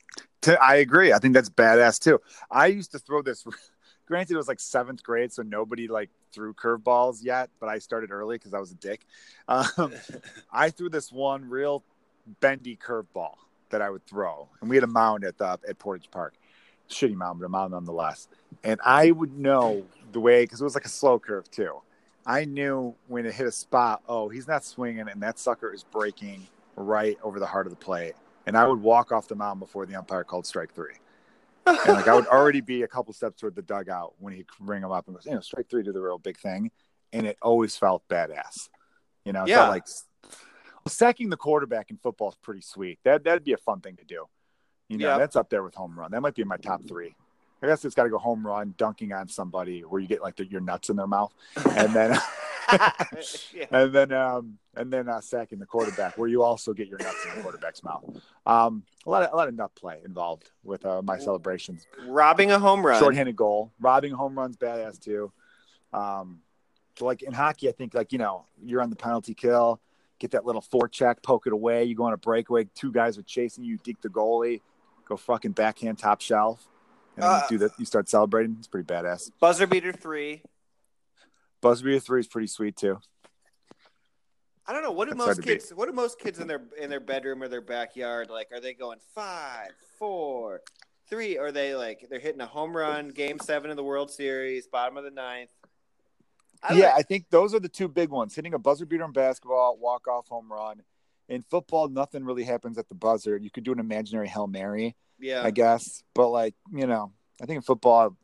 [0.61, 1.13] I agree.
[1.13, 2.19] I think that's badass too.
[2.49, 3.45] I used to throw this.
[4.07, 7.49] Granted, it was like seventh grade, so nobody like threw curveballs yet.
[7.59, 9.05] But I started early because I was a dick.
[9.47, 9.93] Um,
[10.51, 11.83] I threw this one real
[12.39, 13.35] bendy curveball
[13.69, 16.33] that I would throw, and we had a mound at the at Portage Park,
[16.89, 18.27] shitty mound, but a mound nonetheless.
[18.63, 21.81] And I would know the way because it was like a slow curve too.
[22.25, 24.01] I knew when it hit a spot.
[24.07, 27.77] Oh, he's not swinging, and that sucker is breaking right over the heart of the
[27.77, 28.13] plate.
[28.45, 30.95] And I would walk off the mound before the umpire called strike three.
[31.67, 34.81] And like I would already be a couple steps toward the dugout when he'd bring
[34.81, 36.71] him up and goes, you know, strike three, do the real big thing.
[37.13, 38.69] And it always felt badass.
[39.25, 39.57] You know, Yeah.
[39.57, 39.85] felt like
[40.87, 42.99] sacking the quarterback in football is pretty sweet.
[43.03, 44.25] That that'd be a fun thing to do.
[44.89, 45.17] You know, Yeah.
[45.19, 46.11] that's up there with home run.
[46.11, 47.15] That might be my top three.
[47.61, 50.35] I guess it's got to go home run, dunking on somebody where you get like
[50.35, 51.33] the, your nuts in their mouth,
[51.75, 52.17] and then
[53.53, 53.65] yeah.
[53.71, 57.25] and then um and then uh, sacking the quarterback where you also get your nuts
[57.25, 58.03] in the quarterback's mouth.
[58.45, 61.85] Um, a lot of a lot of nut play involved with uh, my celebrations.
[62.07, 62.99] Robbing a home run.
[62.99, 65.31] Shorthanded goal, robbing home runs, badass too.
[65.91, 66.39] Um,
[66.97, 69.81] so like in hockey, I think like you know you're on the penalty kill,
[70.19, 71.83] get that little forecheck, poke it away.
[71.83, 74.61] You go on a breakaway, two guys are chasing you, deke the goalie,
[75.05, 76.67] go fucking backhand top shelf,
[77.21, 77.79] and Uh, you do that.
[77.79, 78.55] You start celebrating.
[78.57, 79.31] It's pretty badass.
[79.39, 80.43] Buzzer beater three.
[81.61, 82.99] Buzzer beater three is pretty sweet too.
[84.67, 84.91] I don't know.
[84.91, 85.69] What do That's most kids?
[85.73, 88.51] What do most kids in their in their bedroom or their backyard like?
[88.51, 90.61] Are they going five, four,
[91.09, 91.37] three?
[91.37, 94.67] Or are they like they're hitting a home run, game seven of the World Series,
[94.67, 95.49] bottom of the ninth?
[96.63, 96.93] I yeah, know.
[96.95, 100.07] I think those are the two big ones: hitting a buzzer beater in basketball, walk
[100.07, 100.83] off home run.
[101.27, 103.37] In football, nothing really happens at the buzzer.
[103.37, 105.43] You could do an imaginary hail mary, yeah.
[105.43, 107.11] I guess, but like you know,
[107.41, 108.15] I think in football,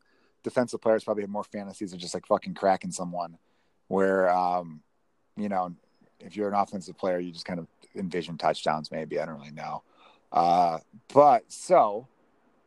[0.42, 3.38] defensive players probably have more fantasies of just like fucking cracking someone.
[3.88, 4.82] Where, um,
[5.36, 5.74] you know,
[6.20, 8.90] if you're an offensive player, you just kind of envision touchdowns.
[8.90, 9.82] Maybe I don't really know.
[10.30, 10.78] Uh,
[11.12, 12.06] but so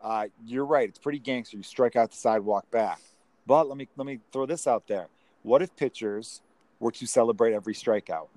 [0.02, 0.90] uh, you're right.
[0.90, 1.58] It's pretty gangster.
[1.58, 3.00] You strike out the sidewalk back.
[3.46, 5.08] But let me let me throw this out there.
[5.44, 6.42] What if pitchers
[6.80, 8.28] were to celebrate every strikeout?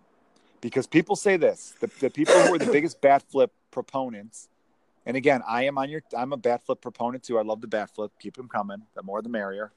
[0.60, 4.48] Because people say this: the, the people who are the biggest bat flip proponents.
[5.06, 6.02] And again, I am on your.
[6.16, 7.38] I'm a bat flip proponent too.
[7.38, 8.12] I love the bat flip.
[8.20, 8.82] Keep them coming.
[8.94, 9.72] The more, the merrier.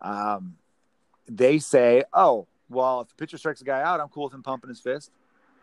[0.00, 0.56] Um,
[1.26, 4.42] they say, "Oh, well, if the pitcher strikes a guy out, I'm cool with him
[4.42, 5.10] pumping his fist."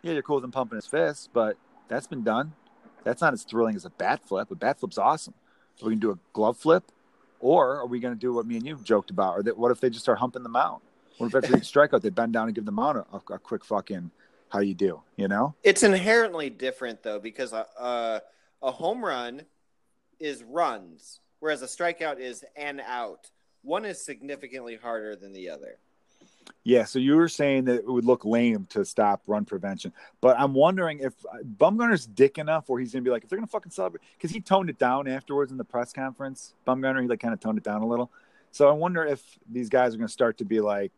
[0.01, 1.57] Yeah, you're cool with him pumping his fist, but
[1.87, 2.53] that's been done.
[3.03, 4.49] That's not as thrilling as a bat flip.
[4.51, 5.33] A bat flip's awesome.
[5.75, 6.91] So we can do a glove flip,
[7.39, 9.37] or are we going to do what me and you joked about?
[9.37, 10.81] Or that, what if they just start humping the mound?
[11.17, 13.39] What if after they strike out, they bend down and give the mound a, a,
[13.39, 14.11] quick fucking
[14.49, 15.01] how you do?
[15.15, 15.55] You know?
[15.63, 18.21] It's inherently different though because a,
[18.61, 19.43] a home run
[20.19, 23.31] is runs, whereas a strikeout is an out.
[23.63, 25.77] One is significantly harder than the other.
[26.63, 26.85] Yeah.
[26.85, 30.53] So you were saying that it would look lame to stop run prevention, but I'm
[30.53, 33.71] wondering if uh, Bumgarner's dick enough where he's to be like, if they're to fucking
[33.71, 36.53] celebrate, because he toned it down afterwards in the press conference.
[36.67, 38.11] Bumgarner, he like kind of toned it down a little.
[38.51, 40.91] So I wonder if these guys are to start to be like,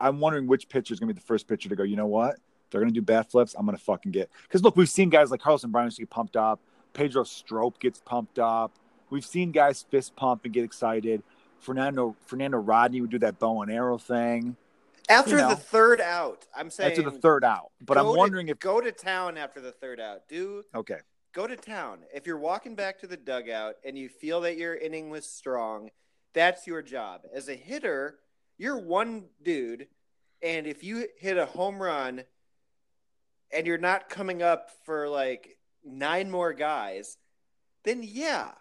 [0.00, 1.82] I'm wondering which pitcher is to be the first pitcher to go.
[1.82, 2.36] You know what?
[2.70, 3.54] They're going to do bat flips.
[3.58, 6.36] I'm going to fucking get because look, we've seen guys like Carlson Brown get pumped
[6.36, 6.60] up.
[6.92, 8.72] Pedro Strop gets pumped up.
[9.10, 11.22] We've seen guys fist pump and get excited.
[11.58, 14.56] Fernando Fernando Rodney would do that bow and arrow thing
[15.08, 15.48] After You know.
[15.50, 17.70] the third out, I'm saying after the third out.
[17.80, 20.28] But I'm go to- wondering if go to town after the third out.
[20.28, 20.98] Do okay,
[21.34, 21.98] go to town.
[22.14, 25.90] If you're walking back to the dugout and you feel that your inning was strong,
[26.32, 27.22] that's your job.
[27.34, 28.20] As a hitter,
[28.56, 29.88] you're one dude,
[30.42, 32.24] and if you hit a home run
[33.52, 37.16] and you're not coming up for like nine more guys,
[37.84, 38.52] then yeah.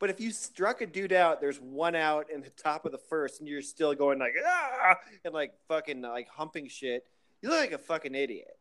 [0.00, 2.98] But if you struck a dude out, there's one out in the top of the
[2.98, 4.94] first, and you're still going like ah
[5.24, 7.04] and like fucking like humping shit,
[7.42, 8.56] you look like a fucking idiot.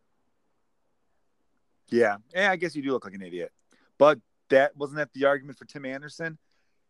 [1.90, 3.52] yeah, yeah, I guess you do look like an idiot.
[3.98, 4.20] But
[4.50, 6.38] that wasn't that the argument for Tim Anderson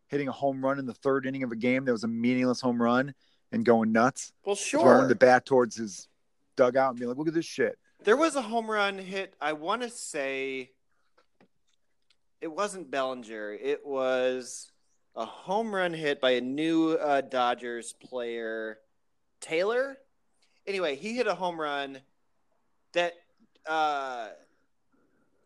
[0.08, 2.60] hitting a home run in the third inning of a game that was a meaningless
[2.60, 3.14] home run
[3.52, 4.80] and going nuts, Well, sure.
[4.80, 6.08] throwing the bat towards his
[6.56, 9.34] dugout and being like, "Look at this shit." There was a home run hit.
[9.40, 10.70] I want to say
[12.40, 13.52] it wasn't Bellinger.
[13.52, 14.70] It was
[15.16, 18.78] a home run hit by a new uh, Dodgers player,
[19.40, 19.98] Taylor.
[20.66, 21.98] Anyway, he hit a home run
[22.92, 23.14] that
[23.66, 24.28] uh,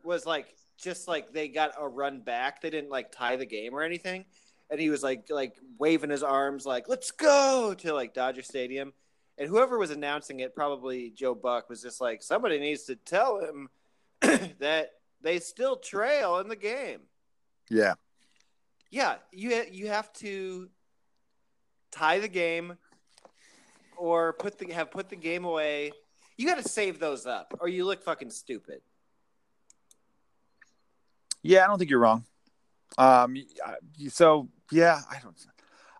[0.05, 2.61] was like just like they got a run back.
[2.61, 4.24] They didn't like tie the game or anything.
[4.70, 8.92] and he was like like waving his arms like "Let's go" to like Dodger Stadium,
[9.39, 13.41] and whoever was announcing it, probably Joe Buck, was just like somebody needs to tell
[13.41, 13.68] him
[14.59, 17.01] that they still trail in the game.
[17.70, 17.95] Yeah.
[18.91, 20.68] Yeah, you you have to
[21.91, 22.76] tie the game
[23.97, 25.93] or put the have put the game away.
[26.37, 28.80] You got to save those up, or you look fucking stupid.
[31.43, 32.24] Yeah, I don't think you're wrong.
[32.99, 33.37] Um,
[34.09, 35.37] so yeah, I don't,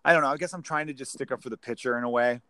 [0.05, 0.29] I don't know.
[0.29, 2.41] I guess I'm trying to just stick up for the pitcher in a way,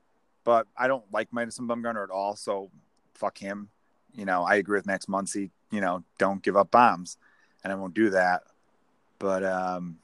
[0.43, 2.35] but I don't like Madison Bumgarner at all.
[2.35, 2.69] So
[3.13, 3.69] fuck him.
[4.13, 5.49] You know, I agree with Max Muncy.
[5.71, 7.17] You know, don't give up bombs,
[7.63, 8.43] and I won't do that.
[9.19, 9.97] But um,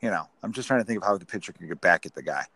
[0.00, 2.14] you know, I'm just trying to think of how the pitcher can get back at
[2.14, 2.46] the guy.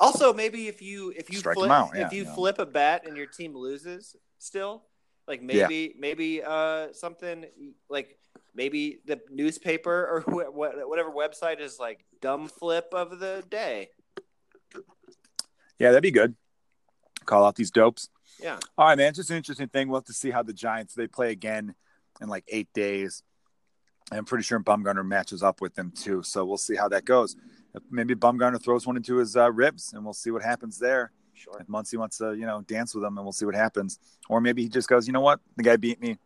[0.00, 2.66] Also, maybe if you if you Strike flip him out, yeah, if you flip a
[2.66, 4.82] bat and your team loses, still,
[5.28, 7.44] like maybe maybe uh something
[7.88, 8.18] like
[8.54, 10.20] maybe the newspaper or
[10.52, 10.54] wh-
[10.88, 13.90] whatever website is like dumb flip of the day.
[15.78, 16.34] Yeah, that'd be good.
[17.24, 18.08] Call out these dopes.
[18.40, 19.08] Yeah, All right, man.
[19.08, 19.88] It's just an interesting thing.
[19.88, 21.74] We'll have to see how the Giants they play again
[22.20, 23.22] in like eight days.
[24.12, 26.22] I'm pretty sure Bumgarner matches up with them too.
[26.22, 27.36] So we'll see how that goes.
[27.90, 31.12] Maybe Bumgarner throws one into his uh, ribs, and we'll see what happens there.
[31.32, 31.56] sure.
[31.60, 33.98] If Muncy wants to, you know, dance with him, and we'll see what happens.
[34.28, 36.18] Or maybe he just goes, you know what, the guy beat me.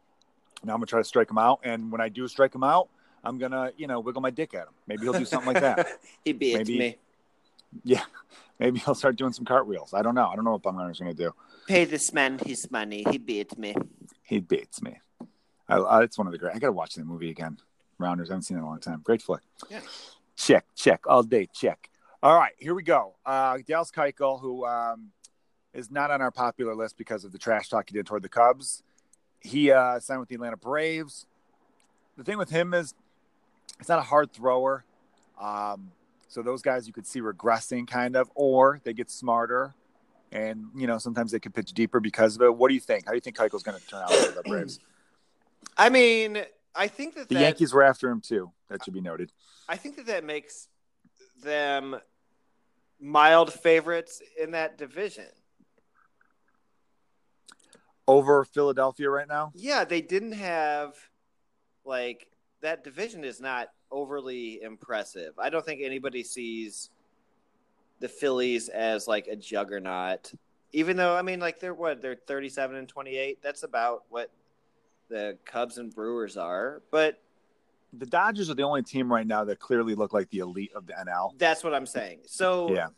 [0.64, 2.88] Now I'm gonna try to strike him out, and when I do strike him out,
[3.22, 4.74] I'm gonna, you know, wiggle my dick at him.
[4.86, 5.86] Maybe he'll do something like that.
[6.24, 6.96] he beat Maybe- me.
[7.84, 8.02] Yeah,
[8.58, 9.94] maybe he'll start doing some cartwheels.
[9.94, 10.26] I don't know.
[10.26, 11.32] I don't know what Bumgarner's gonna do.
[11.66, 13.04] Pay this man his money.
[13.10, 13.74] He beat me.
[14.22, 14.98] He beats me.
[15.68, 16.54] I, I, it's one of the great.
[16.54, 17.58] I gotta watch that movie again.
[17.98, 18.30] Rounders.
[18.30, 19.00] I haven't seen it in a long time.
[19.02, 19.42] Great flick.
[19.70, 19.80] Yeah.
[20.36, 21.48] Check, check all day.
[21.52, 21.90] Check.
[22.22, 23.14] All right, here we go.
[23.26, 25.10] Uh, Dallas Keuchel, who um,
[25.74, 28.28] is not on our popular list because of the trash talk he did toward the
[28.28, 28.82] Cubs.
[29.40, 31.26] He uh, signed with the Atlanta Braves.
[32.16, 32.94] The thing with him is,
[33.78, 34.84] it's not a hard thrower.
[35.40, 35.92] Um,
[36.28, 39.74] so those guys you could see regressing, kind of, or they get smarter,
[40.30, 42.54] and you know sometimes they can pitch deeper because of it.
[42.54, 43.06] What do you think?
[43.06, 44.78] How do you think Keuchel's going to turn out for the Braves?
[45.76, 46.42] I mean,
[46.74, 48.52] I think that The that, Yankees were after him too.
[48.68, 49.32] That should be noted.
[49.68, 50.68] I think that that makes
[51.42, 51.96] them
[53.00, 55.26] mild favorites in that division.
[58.06, 59.52] Over Philadelphia right now.
[59.54, 60.94] Yeah, they didn't have
[61.84, 62.26] like
[62.60, 65.32] that division is not overly impressive.
[65.38, 66.90] I don't think anybody sees
[68.00, 70.32] the Phillies as like a juggernaut.
[70.72, 73.38] Even though I mean like they're what, they're 37 and 28.
[73.42, 74.30] That's about what
[75.08, 76.82] the Cubs and Brewers are.
[76.90, 77.20] But
[77.94, 80.86] The Dodgers are the only team right now that clearly look like the elite of
[80.86, 81.38] the NL.
[81.38, 82.20] that's what I'm saying.
[82.26, 82.88] So Yeah.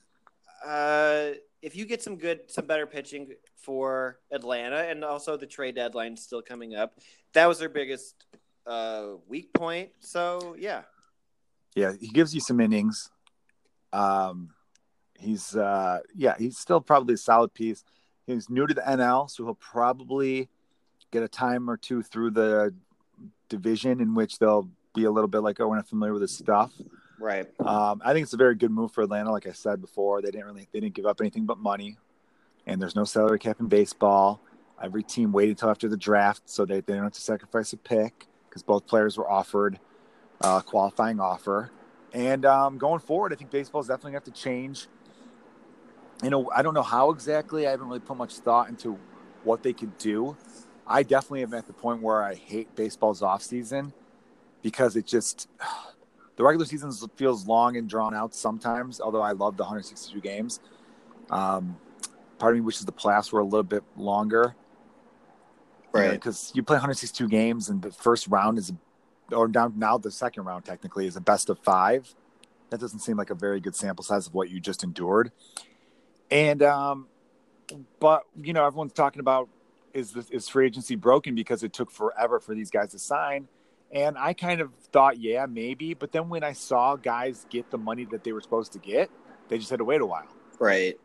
[0.67, 5.75] uh, if you get some good, some better pitching for Atlanta, and also the trade
[5.77, 6.99] deadline still coming up,
[7.35, 8.25] that was their biggest
[8.67, 9.91] uh, weak point.
[10.01, 10.83] So yeah,
[11.75, 13.11] Yeah, he gives you some innings.
[13.93, 14.51] Um,
[15.19, 17.85] he's uh, yeah, he's still probably a solid piece.
[18.27, 20.49] He's new to the NL, so he'll probably
[21.11, 22.73] get a time or two through the
[23.49, 26.37] division in which they'll be a little bit like, oh, we're not familiar with his
[26.37, 26.73] stuff.
[27.19, 27.47] right.
[27.61, 29.33] Um, I think it's a very good move for Atlanta.
[29.33, 31.99] Like I said before, they didn't really they didn't give up anything but money,
[32.67, 34.41] and there's no salary cap in baseball.
[34.83, 37.77] Every team waited until after the draft, so they, they don't have to sacrifice a
[37.77, 39.79] pick because both players were offered
[40.41, 41.71] a qualifying offer.
[42.13, 44.89] And um, going forward, I think baseball is definitely going to have to change.
[46.23, 47.67] You know, I don't know how exactly.
[47.67, 48.99] I haven't really put much thought into
[49.45, 50.37] what they could do.
[50.87, 53.93] I definitely am at the point where I hate baseball's off season
[54.61, 55.49] because it just
[56.37, 59.01] the regular season feels long and drawn out sometimes.
[59.01, 60.61] Although I love the 162 games,
[61.31, 61.77] um,
[62.39, 64.57] part of me wishes the playoffs were a little bit longer.
[65.93, 68.73] Because you play 162 games and the first round is,
[69.33, 72.15] or down now the second round technically is a best of five.
[72.71, 75.33] That doesn't seem like a very good sample size of what you just endured.
[76.31, 77.09] And um,
[77.99, 79.49] but you know everyone's talking about
[79.93, 83.49] is this is free agency broken because it took forever for these guys to sign.
[83.93, 85.95] And I kind of thought, yeah, maybe.
[85.95, 89.11] But then when I saw guys get the money that they were supposed to get,
[89.49, 90.29] they just had to wait a while.
[90.61, 90.97] Right.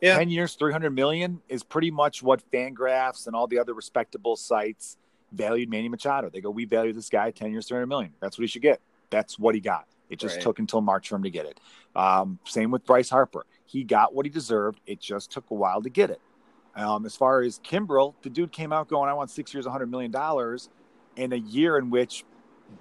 [0.00, 0.16] Yeah.
[0.18, 4.96] 10 years, 300 million is pretty much what Fangraphs and all the other respectable sites
[5.32, 6.30] valued Manny Machado.
[6.30, 8.12] They go, we value this guy 10 years, 300 million.
[8.20, 8.80] That's what he should get.
[9.10, 9.86] That's what he got.
[10.08, 10.42] It just Right.
[10.42, 11.60] took until March for him to get it.
[11.94, 13.46] Um, same with Bryce Harper.
[13.64, 14.80] He got what he deserved.
[14.86, 16.20] It just took a while to get it.
[16.74, 19.88] Um, as far as Kimbrel, the dude came out going, I want six years, $100
[19.88, 20.12] million
[21.16, 22.24] in a year in which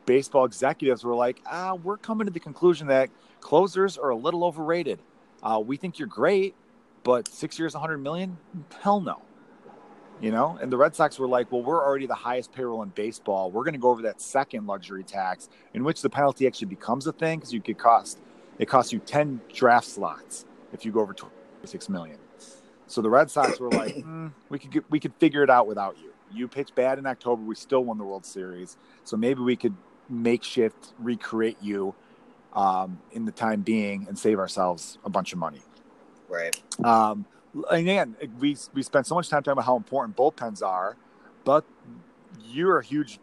[0.05, 3.09] baseball executives were like, ah, we're coming to the conclusion that
[3.41, 4.99] closers are a little overrated.
[5.41, 6.55] Uh, we think you're great,
[7.03, 8.37] but six years, 100 million?
[8.81, 9.21] Hell no.
[10.21, 12.89] You know, and the Red Sox were like, well, we're already the highest payroll in
[12.89, 13.51] baseball.
[13.51, 17.07] We're going to go over that second luxury tax, in which the penalty actually becomes
[17.07, 18.19] a thing because you could cost
[18.59, 22.17] it costs you 10 draft slots if you go over 26 million.
[22.87, 25.65] So the Red Sox were like, mm, we could get, we could figure it out
[25.65, 26.11] without you.
[26.31, 27.41] You pitched bad in October.
[27.41, 28.77] We still won the World Series.
[29.05, 29.75] So maybe we could
[30.09, 31.95] makeshift recreate you
[32.53, 35.61] um, in the time being and save ourselves a bunch of money.
[36.29, 36.61] Right.
[36.83, 37.25] Um,
[37.71, 40.95] and again, we we spent so much time talking about how important bullpens are,
[41.43, 41.65] but
[42.45, 43.19] you're a huge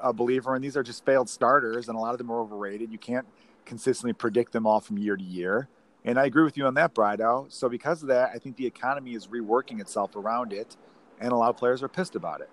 [0.00, 2.90] uh, believer, and these are just failed starters, and a lot of them are overrated.
[2.92, 3.26] You can't
[3.64, 5.68] consistently predict them all from year to year.
[6.04, 7.52] And I agree with you on that, Brido.
[7.52, 10.76] So because of that, I think the economy is reworking itself around it,
[11.20, 12.48] and a lot of players are pissed about it.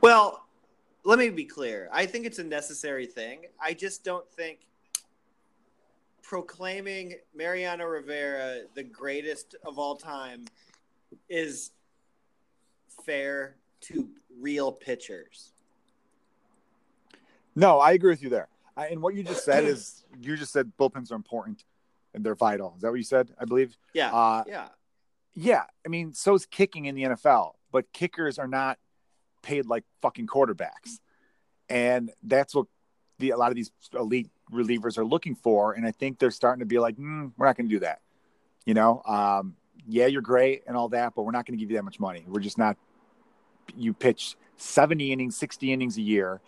[0.00, 0.44] Well,
[1.04, 1.88] let me be clear.
[1.92, 3.46] I think it's a necessary thing.
[3.60, 4.60] I just don't think
[6.22, 10.44] proclaiming Mariano Rivera the greatest of all time
[11.28, 11.70] is
[13.04, 14.08] fair to
[14.38, 15.52] real pitchers.
[17.54, 18.48] No, I agree with you there.
[18.76, 21.64] I, and what you just said is you just said bullpens are important
[22.14, 22.74] and they're vital.
[22.76, 23.30] Is that what you said?
[23.38, 23.76] I believe.
[23.92, 24.12] Yeah.
[24.12, 24.68] Uh, yeah.
[25.34, 25.64] Yeah.
[25.84, 28.78] I mean, so is kicking in the NFL, but kickers are not
[29.42, 30.98] paid like fucking quarterbacks,
[31.68, 32.66] and that's what
[33.18, 35.72] the a lot of these elite relievers are looking for.
[35.72, 38.00] And I think they're starting to be like, mm, we're not going to do that.
[38.64, 41.70] You know, um, yeah, you're great and all that, but we're not going to give
[41.70, 42.24] you that much money.
[42.26, 42.76] We're just not.
[43.76, 46.40] You pitch 70 innings, 60 innings a year.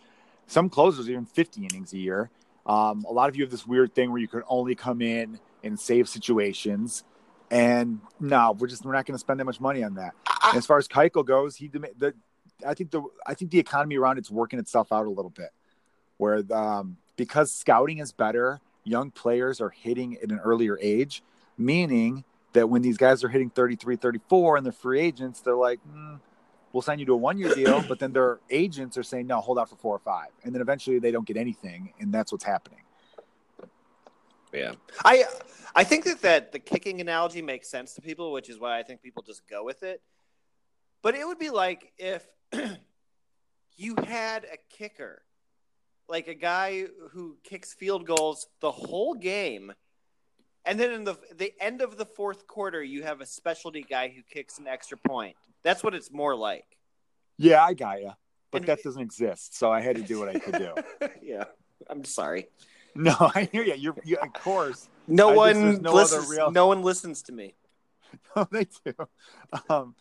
[0.46, 2.30] Some closers even 50 innings a year.
[2.66, 5.38] Um, a lot of you have this weird thing where you can only come in
[5.62, 7.04] and save situations.
[7.50, 10.14] And no, we're just we're not going to spend that much money on that.
[10.48, 12.14] And as far as Keuchel goes, he the
[12.66, 15.50] I think the I think the economy around it's working itself out a little bit,
[16.16, 21.22] where um, because scouting is better, young players are hitting at an earlier age,
[21.56, 25.78] meaning that when these guys are hitting 33, 34 and they're free agents, they're like,
[25.88, 26.18] mm,
[26.72, 29.40] we'll sign you to a one year deal, but then their agents are saying, no,
[29.40, 30.30] hold out for four or five.
[30.42, 31.92] And then eventually they don't get anything.
[32.00, 32.80] And that's what's happening.
[34.52, 34.72] Yeah.
[35.04, 35.26] I,
[35.76, 38.82] I think that, that the kicking analogy makes sense to people, which is why I
[38.82, 40.02] think people just go with it.
[41.02, 42.26] But it would be like if
[43.76, 45.22] you had a kicker,
[46.12, 49.72] like a guy who kicks field goals the whole game
[50.64, 54.08] and then in the the end of the fourth quarter, you have a specialty guy
[54.08, 55.36] who kicks an extra point.
[55.62, 56.66] That's what it's more like.
[57.36, 58.12] Yeah, I got you,
[58.50, 59.58] but and, that doesn't exist.
[59.58, 60.74] So I had to do what I could do.
[61.22, 61.44] yeah,
[61.88, 62.48] I'm sorry.
[62.94, 63.74] No, I hear you.
[63.74, 64.88] You're, you, of course.
[65.08, 66.28] No I one no listens.
[66.28, 66.50] Real...
[66.50, 67.54] No one listens to me.
[68.36, 68.92] No, they do.
[69.70, 69.94] Um,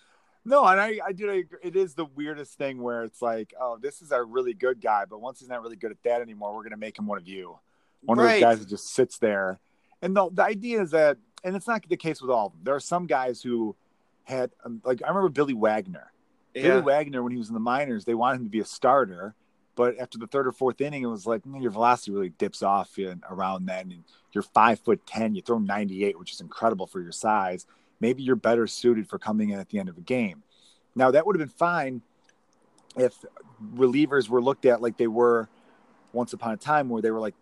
[0.44, 1.44] no, and I, I do.
[1.62, 5.06] It is the weirdest thing where it's like, oh, this is a really good guy,
[5.10, 7.28] but once he's not really good at that anymore, we're gonna make him one of
[7.28, 7.58] you,
[8.02, 8.26] one right.
[8.26, 9.60] of those guys that just sits there
[10.02, 12.62] and the, the idea is that, and it's not the case with all of them.
[12.64, 13.76] There are some guys who
[14.24, 16.12] had, um, like, I remember Billy Wagner.
[16.54, 16.64] Yeah.
[16.64, 19.36] Billy Wagner, when he was in the minors, they wanted him to be a starter.
[19.76, 22.62] But after the third or fourth inning, it was like mm, your velocity really dips
[22.62, 23.92] off in, around then.
[23.92, 27.66] And you're five foot 10, you throw 98, which is incredible for your size.
[28.02, 30.43] Maybe you're better suited for coming in at the end of a game.
[30.95, 32.02] Now, that would have been fine
[32.97, 33.16] if
[33.76, 35.47] relievers were looked at like they were
[36.12, 37.36] once upon a time, where they were like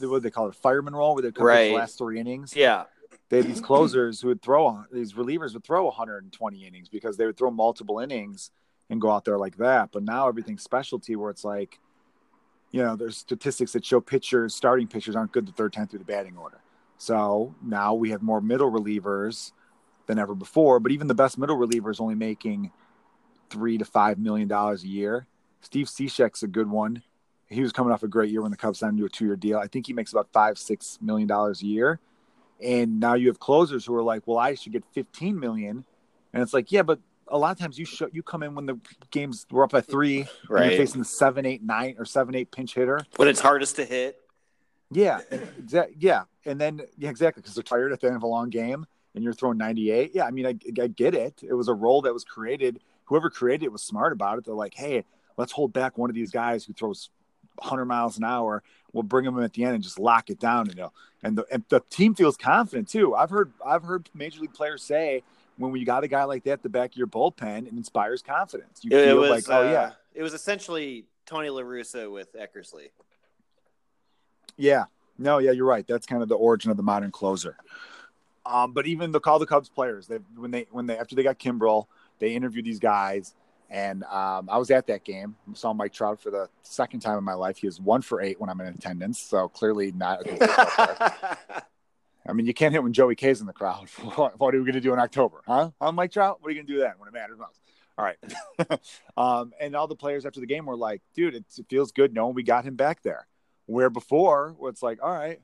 [0.00, 1.68] the what they call it, fireman role, where they come right.
[1.68, 2.56] the last three innings.
[2.56, 2.84] Yeah,
[3.28, 7.26] they had these closers who would throw these relievers would throw 120 innings because they
[7.26, 8.50] would throw multiple innings
[8.88, 9.90] and go out there like that.
[9.92, 11.78] But now everything's specialty, where it's like,
[12.70, 16.00] you know, there's statistics that show pitchers, starting pitchers, aren't good the third time through
[16.00, 16.60] the batting order.
[16.98, 19.52] So now we have more middle relievers
[20.06, 20.80] than ever before.
[20.80, 22.72] But even the best middle reliever is only making
[23.50, 25.26] three to five million dollars a year.
[25.60, 27.02] Steve Cishek's a good one
[27.48, 29.36] he was coming off a great year when the Cubs signed him to a two-year
[29.36, 29.58] deal.
[29.58, 32.00] I think he makes about five, six million dollars a year.
[32.62, 35.84] And now you have closers who are like, "Well, I should get 15 million,"
[36.32, 38.66] and it's like, "Yeah, but a lot of times you show, you come in when
[38.66, 38.78] the
[39.10, 40.70] games were up by three, right?
[40.70, 43.84] you're facing the seven, eight, nine, or seven, eight pinch hitter when it's hardest to
[43.84, 44.20] hit.
[44.90, 45.20] Yeah,
[45.58, 45.96] exactly.
[45.98, 48.86] Yeah, and then yeah, exactly because they're tired at the end of a long game,
[49.16, 50.12] and you're throwing 98.
[50.14, 51.40] Yeah, I mean, I, I get it.
[51.42, 52.80] It was a role that was created.
[53.06, 54.44] Whoever created it was smart about it.
[54.44, 55.04] They're like, hey,
[55.36, 57.10] let's hold back one of these guys who throws
[57.56, 58.62] 100 miles an hour.
[58.92, 60.68] We'll bring them at the end and just lock it down.
[60.68, 60.92] You know,
[61.22, 63.14] and the and the team feels confident too.
[63.14, 65.22] I've heard I've heard major league players say
[65.58, 68.22] when you got a guy like that at the back of your bullpen, it inspires
[68.22, 68.80] confidence.
[68.82, 72.34] You it feel was, like, oh uh, yeah, it was essentially Tony La Russa with
[72.34, 72.90] Eckersley.
[74.56, 74.84] Yeah,
[75.18, 75.86] no, yeah, you're right.
[75.86, 77.56] That's kind of the origin of the modern closer.
[78.46, 81.22] Um, but even the call the Cubs players, they when they when they after they
[81.22, 81.86] got Kimbrel,
[82.18, 83.34] they interviewed these guys
[83.70, 85.36] and um, I was at that game.
[85.54, 87.58] Saw Mike Trout for the second time in my life.
[87.58, 90.22] He was one for eight when I'm in attendance, so clearly not.
[92.28, 93.88] I mean, you can't hit when Joey K's in the crowd.
[94.16, 95.70] what are we going to do in October, huh?
[95.80, 96.38] I'm Mike Trout.
[96.40, 97.60] What are you going to do then when it matters most?
[97.98, 98.80] All right.
[99.16, 102.34] um, and all the players after the game were like, "Dude, it feels good knowing
[102.34, 103.26] we got him back there."
[103.66, 105.40] Where before, it's like, "All right,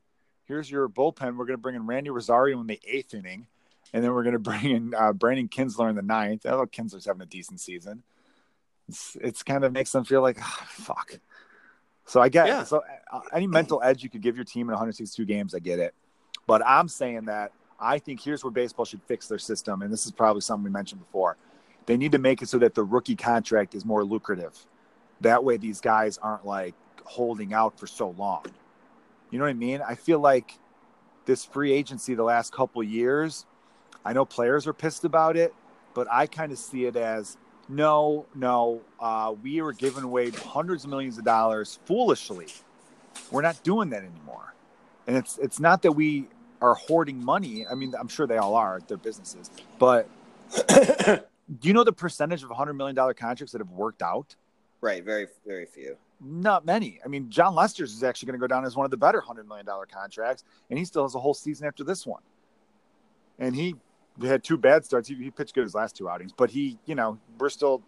[0.52, 1.36] here's your bullpen.
[1.36, 3.46] We're going to bring in Randy Rosario in the eighth inning,
[3.94, 6.44] and then we're going to bring in uh, Brandon Kintzler in the ninth.
[6.44, 8.02] I know Kintzler's having a decent season,
[8.88, 11.18] it's it's kind of makes them feel like oh, fuck.
[12.04, 12.64] So I get Yeah.
[12.64, 15.78] so uh, any mental edge you could give your team in 162 games, I get
[15.78, 15.94] it.
[16.46, 20.04] But I'm saying that I think here's where baseball should fix their system, and this
[20.04, 21.36] is probably something we mentioned before.
[21.86, 24.54] They need to make it so that the rookie contract is more lucrative.
[25.22, 26.74] That way, these guys aren't like
[27.04, 28.44] holding out for so long.
[29.32, 29.80] You know what I mean?
[29.80, 30.58] I feel like
[31.24, 33.46] this free agency the last couple years,
[34.04, 35.54] I know players are pissed about it,
[35.94, 40.84] but I kind of see it as no, no, uh, we were giving away hundreds
[40.84, 42.48] of millions of dollars foolishly.
[43.30, 44.54] We're not doing that anymore.
[45.06, 46.28] And it's it's not that we
[46.60, 47.66] are hoarding money.
[47.66, 49.50] I mean, I'm sure they all are, their businesses.
[49.78, 50.08] But
[50.68, 51.22] do
[51.62, 54.36] you know the percentage of $100 million contracts that have worked out?
[54.82, 55.96] right, very very few.
[56.24, 57.00] Not many.
[57.04, 59.20] I mean, Jon Lester's is actually going to go down as one of the better
[59.20, 62.22] $100 million contracts, and he still has a whole season after this one.
[63.38, 63.74] And he
[64.22, 65.08] had two bad starts.
[65.08, 67.82] He, he pitched good his last two outings, but he, you know, we're still,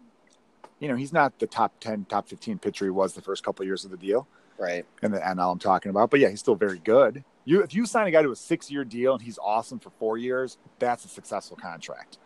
[0.80, 3.62] you know, he's not the top 10, top 15 pitcher he was the first couple
[3.62, 4.26] of years of the deal
[4.58, 4.84] Right.
[5.02, 6.10] and the NL I'm talking about.
[6.10, 7.24] But yeah, he's still very good.
[7.44, 9.90] You if you sign a guy to a six year deal and he's awesome for
[9.98, 12.18] four years, that's a successful contract.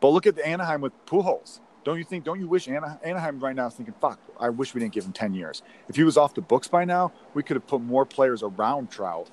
[0.00, 1.60] But look at the Anaheim with Pujols.
[1.84, 2.24] Don't you think?
[2.24, 5.04] Don't you wish Ana- Anaheim right now is thinking, "Fuck, I wish we didn't give
[5.04, 5.62] him ten years.
[5.88, 8.90] If he was off the books by now, we could have put more players around
[8.90, 9.30] Trout."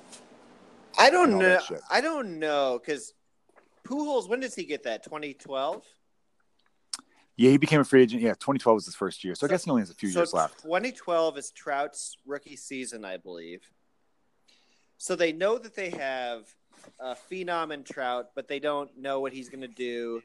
[0.98, 1.60] I don't know.
[1.90, 3.14] I don't know because
[3.84, 4.28] Pujols.
[4.28, 5.02] When does he get that?
[5.02, 5.84] 2012.
[7.36, 8.22] Yeah, he became a free agent.
[8.22, 10.20] Yeah, 2012 was his first year, so, I guess he only has a few so
[10.20, 10.62] years left.
[10.62, 13.62] 2012 is Trout's rookie season, I believe.
[14.98, 16.46] So they know that they have
[17.00, 20.22] a phenom in Trout, but they don't know what he's going to do.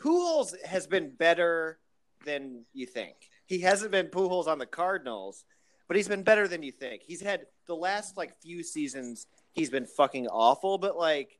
[0.00, 1.78] Pujols has been better
[2.24, 3.16] than you think.
[3.46, 5.44] He hasn't been Pujols on the Cardinals,
[5.86, 7.02] but he's been better than you think.
[7.02, 11.38] He's had the last like few seasons he's been fucking awful, but like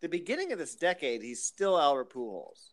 [0.00, 2.70] the beginning of this decade, he's still Albert Pujols.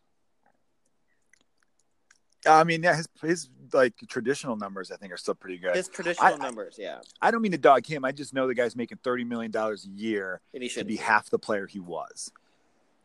[2.44, 5.76] I mean, yeah, his his like traditional numbers, I think, are still pretty good.
[5.76, 8.04] His traditional I- numbers, yeah, I don't mean to dog him.
[8.04, 10.86] I just know the guy's making 30 million dollars a year and he to should
[10.88, 12.32] be half the player he was.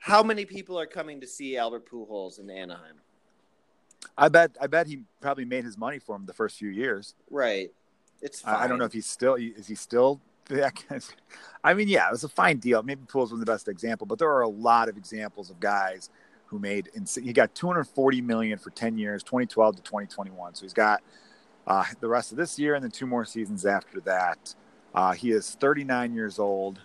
[0.08, 2.96] How many people are coming to see Albert Pujols in Anaheim?
[4.18, 7.14] I bet I bet he probably made his money for him the first few years.
[7.30, 7.74] Right.
[8.22, 8.56] It's fine.
[8.56, 10.82] I, I don't know if he's still is he still that
[11.66, 12.82] I mean, yeah, it was a fine deal.
[12.84, 16.10] Maybe Pujols was the best example, but there are a lot of examples of guys
[16.46, 20.56] who made ins- he got 240 million for 10 years, 2012 to 2021.
[20.56, 21.04] So he's got
[21.68, 24.56] uh, the rest of this year and then two more seasons after that.
[24.96, 26.80] Uh, he is 39 years old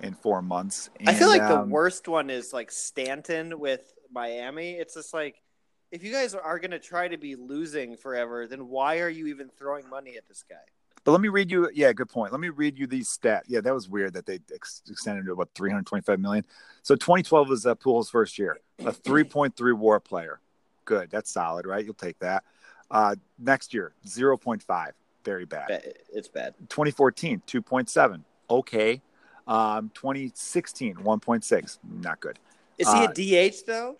[0.00, 0.90] in four months.
[1.06, 4.72] I feel like And, the um, worst one is like Stanton with Miami.
[4.72, 5.42] It's just like
[5.90, 9.28] if you guys are going to try to be losing forever, then why are you
[9.28, 10.56] even throwing money at this guy?
[11.04, 11.70] But let me read you.
[11.74, 12.32] Yeah, good point.
[12.32, 13.42] Let me read you these stats.
[13.46, 16.44] Yeah, that was weird that they ex- extended to about 325 million.
[16.82, 18.58] So 2012 was uh, Pujols' first year.
[18.80, 20.40] A 3.3 WAR player.
[20.86, 21.10] Good.
[21.10, 21.84] That's solid, right?
[21.84, 22.42] You'll take that.
[22.90, 24.90] Uh, next year, 0.5.
[25.24, 25.94] Very bad.
[26.12, 26.54] It's bad.
[26.68, 28.22] 2014, 2.7.
[28.50, 29.00] Okay.
[29.46, 31.78] Um, 2016, 1.6.
[32.02, 32.38] Not good.
[32.78, 33.98] Is he Uh, a DH though?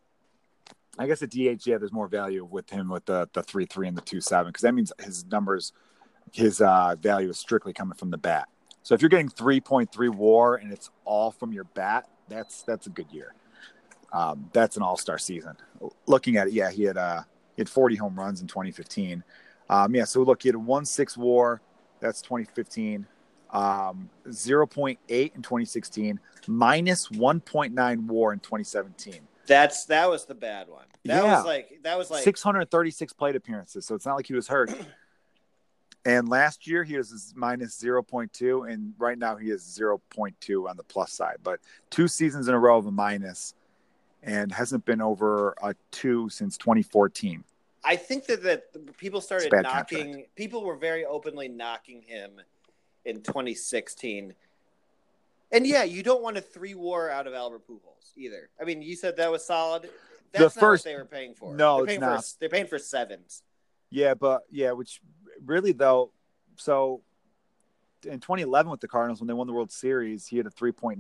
[0.99, 3.89] I guess at DH, yeah, there's more value with him with the the three three
[3.89, 5.73] and the two seven because that means his numbers,
[6.33, 8.49] his uh, value is strictly coming from the bat.
[8.83, 12.63] So if you're getting three point three WAR and it's all from your bat, that's
[12.63, 13.35] that's a good year.
[14.13, 15.57] Um, that's an all star season.
[16.07, 17.23] Looking at it, yeah, he had uh,
[17.57, 19.25] he had 40 home runs in 2015.
[19.69, 21.61] Um, yeah, so look, he had a one six WAR.
[22.01, 23.07] That's 2015.
[23.55, 26.19] Um, 0.8 in 2016,
[26.49, 29.21] minus 1.9 WAR in 2017.
[29.47, 30.87] That's that was the bad one.
[31.05, 31.37] That Yeah.
[31.37, 34.73] was like that was like 636 plate appearances, so it's not like he was hurt.
[36.05, 40.83] and last year he was minus 0.2, and right now he is 0.2 on the
[40.83, 41.37] plus side.
[41.43, 41.61] But
[41.91, 43.55] two seasons in a row of a minus,
[44.23, 47.45] and hasn't been over a two since 2014.
[47.85, 50.25] I think that that people started knocking.
[50.35, 52.41] People were very openly knocking him
[53.05, 54.35] in 2016.
[55.53, 58.49] And yeah, you don't want a three war out of Albert Pujols either.
[58.61, 59.89] I mean, you said that was solid.
[60.33, 61.55] That's not first- what they were paying for.
[61.55, 62.25] No, they're it's paying not.
[62.25, 63.43] For, they're paying for sevens.
[63.91, 65.01] Yeah, but yeah, which
[65.45, 66.11] really though,
[66.57, 67.03] so
[68.05, 70.97] in 2011 with the Cardinals when they won the World Series, he had a 3.9,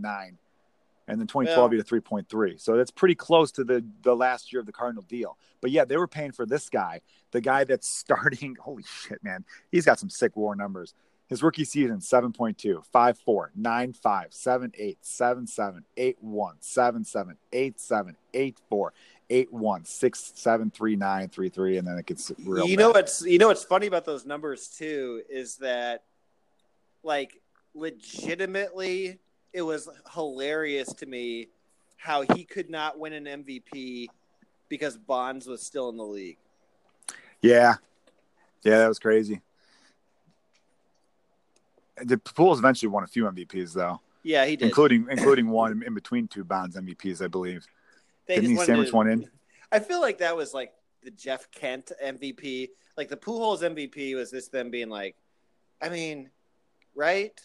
[1.08, 2.60] and then 2012 he had a 3.3.
[2.60, 5.36] So that's pretty close to the the last year of the Cardinal deal.
[5.60, 7.00] But yeah, they were paying for this guy,
[7.32, 8.56] the guy that's starting.
[8.60, 10.94] Holy shit, man, he's got some sick WAR numbers.
[11.26, 17.04] His rookie season 7.2, 5 4, 9 5, 7 8, 7 7, 8 1, 7
[17.04, 18.92] 7, 8 7, 8 4,
[19.30, 22.66] 8 1, 6 7, 3 9, 3 3, and then it gets real.
[22.66, 26.04] you know what's you know what's funny about those numbers too is that
[27.02, 27.40] like
[27.74, 29.18] legitimately,
[29.52, 31.48] it was hilarious to me
[31.96, 34.08] how he could not win an MVP
[34.68, 36.38] because Bonds was still in the league.
[37.40, 37.74] Yeah,
[38.62, 39.40] yeah, that was crazy.
[42.02, 44.66] The Pujols eventually won a few MVPs though, Yeah, he did.
[44.66, 47.66] including including one in between two Bonds MVPs, I believe.
[48.26, 49.30] They Didn't he sandwich to- one in?
[49.70, 50.72] I feel like that was like
[51.02, 52.70] the Jeff Kent MVP.
[52.96, 55.16] Like the Pujols MVP was this them being like,
[55.82, 56.30] I mean,
[56.94, 57.38] right?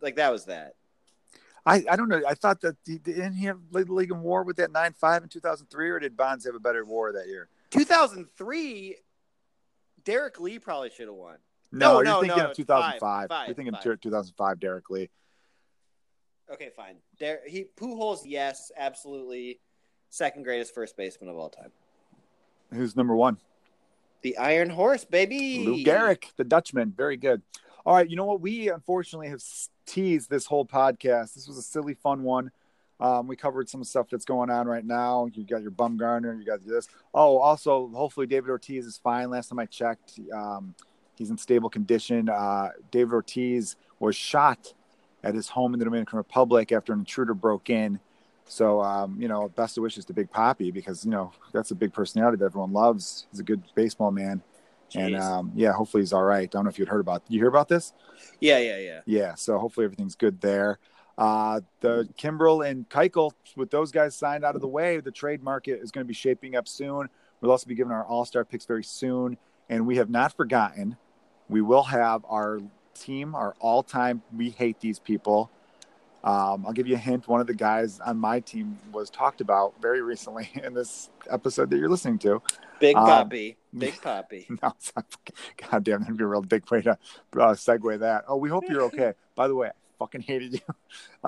[0.00, 0.74] Like that was that.
[1.64, 2.20] I, I don't know.
[2.26, 4.92] I thought that he, didn't he have led the league in WAR with that nine
[4.94, 7.48] five in two thousand three, or did Bonds have a better WAR that year?
[7.70, 8.96] 2003,
[10.04, 11.36] Derrek Lee probably should have won.
[11.72, 13.00] No, No, you're no, thinking no, of two thousand five.
[13.00, 13.86] five, five, You're thinking five.
[13.86, 15.10] of two thousand five, Derrek Lee.
[16.52, 16.96] Okay, fine.
[17.18, 19.58] Der- he Pujols, yes, absolutely,
[20.10, 21.72] second greatest first baseman of all time.
[22.72, 23.38] Who's number one?
[24.22, 25.64] The Iron Horse, baby.
[25.64, 26.92] Lou Gehrig, the Dutchman.
[26.96, 27.42] Very good.
[27.84, 28.08] All right.
[28.08, 28.40] You know what?
[28.40, 29.42] We unfortunately have
[29.86, 31.34] teased this whole podcast.
[31.34, 32.52] This was a silly, fun one.
[33.00, 35.26] Um, we covered some stuff that's going on right now.
[35.34, 36.38] You got your Bumgarner.
[36.38, 36.86] You got this.
[37.12, 39.28] Oh, also, hopefully David Ortiz is fine.
[39.28, 40.74] Last time I checked, um,
[41.16, 42.28] he's in stable condition.
[42.28, 44.74] Uh, David Ortiz was shot
[45.24, 48.00] at his home in the Dominican Republic after an intruder broke in.
[48.44, 51.74] So, um, you know, best of wishes to Big Papi because, you know, that's a
[51.74, 53.26] big personality that everyone loves.
[53.30, 54.42] He's a good baseball man.
[54.94, 56.42] And um, yeah, hopefully he's all right.
[56.42, 57.22] I don't know if you'd heard about.
[57.28, 57.94] You hear about this?
[58.40, 59.00] yeah, yeah, yeah.
[59.06, 59.34] Yeah.
[59.36, 60.78] So hopefully everything's good there.
[61.16, 65.42] Uh, the Kimbrel and Keuchel, with those guys signed out of the way, the trade
[65.42, 67.08] market is going to be shaping up soon.
[67.40, 69.36] We'll also be giving our All Star picks very soon,
[69.68, 70.96] and we have not forgotten.
[71.48, 72.60] We will have our
[72.94, 74.22] team, our all time.
[74.34, 75.50] We hate these people.
[76.24, 77.26] Um, I'll give you a hint.
[77.26, 81.70] One of the guys on my team was talked about very recently in this episode
[81.70, 82.40] that you're listening to.
[82.78, 84.48] Big Um, Papi, Big Papi.
[84.62, 84.72] No.
[85.70, 86.96] God damn, that'd be a real big way to uh,
[87.54, 88.24] segue that.
[88.28, 89.14] Oh, we hope you're okay.
[89.34, 90.74] By the way, I fucking hated you.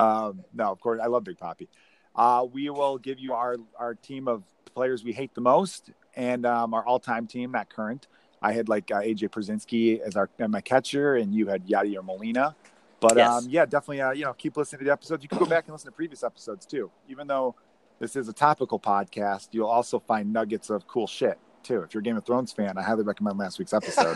[0.01, 1.67] Um, no, of course, I love Big Papi.
[2.15, 4.43] Uh, we will give you our our team of
[4.73, 8.07] players we hate the most and um, our all time team, not current.
[8.45, 12.03] I had like uh, AJ Pierzynski as our as my catcher, and you had Yadier
[12.05, 12.55] Molina.
[12.99, 13.29] But Yes.
[13.29, 15.23] um, yeah, definitely, uh, you know, keep listening to the episodes.
[15.23, 16.91] You can go back and listen to previous episodes too.
[17.09, 17.55] Even though
[17.99, 21.81] this is a topical podcast, you'll also find nuggets of cool shit too.
[21.81, 24.15] If you're a Game of Thrones fan, I highly recommend last week's episode.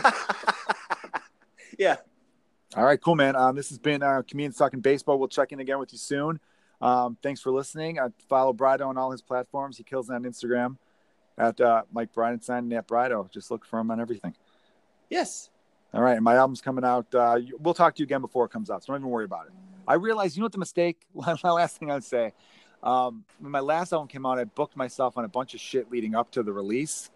[1.78, 1.96] yeah.
[2.76, 3.34] All right, cool, man.
[3.34, 5.18] Um, this has been uh, Comedians Talking Baseball.
[5.18, 6.38] We'll check in again with you soon.
[6.80, 7.98] Um, thanks for listening.
[7.98, 9.76] Uh, follow Brido on all his platforms.
[9.76, 10.76] He kills it on Instagram
[11.40, 13.30] at uh, Mike Bridenstine and at Brido.
[13.30, 14.34] Just look for him on everything.
[15.08, 15.50] Yes.
[15.92, 17.12] All right, and my album's coming out.
[17.12, 19.46] Uh, we'll talk to you again before it comes out, so don't even worry about
[19.46, 19.52] it.
[19.88, 21.00] I realize, you know what the mistake?
[21.14, 22.32] my last thing I'd say,
[22.82, 25.90] um, when my last album came out, I booked myself on a bunch of shit
[25.90, 27.10] leading up to the release.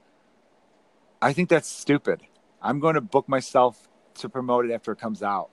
[1.23, 2.23] I think that's stupid.
[2.61, 5.51] I'm going to book myself to promote it after it comes out.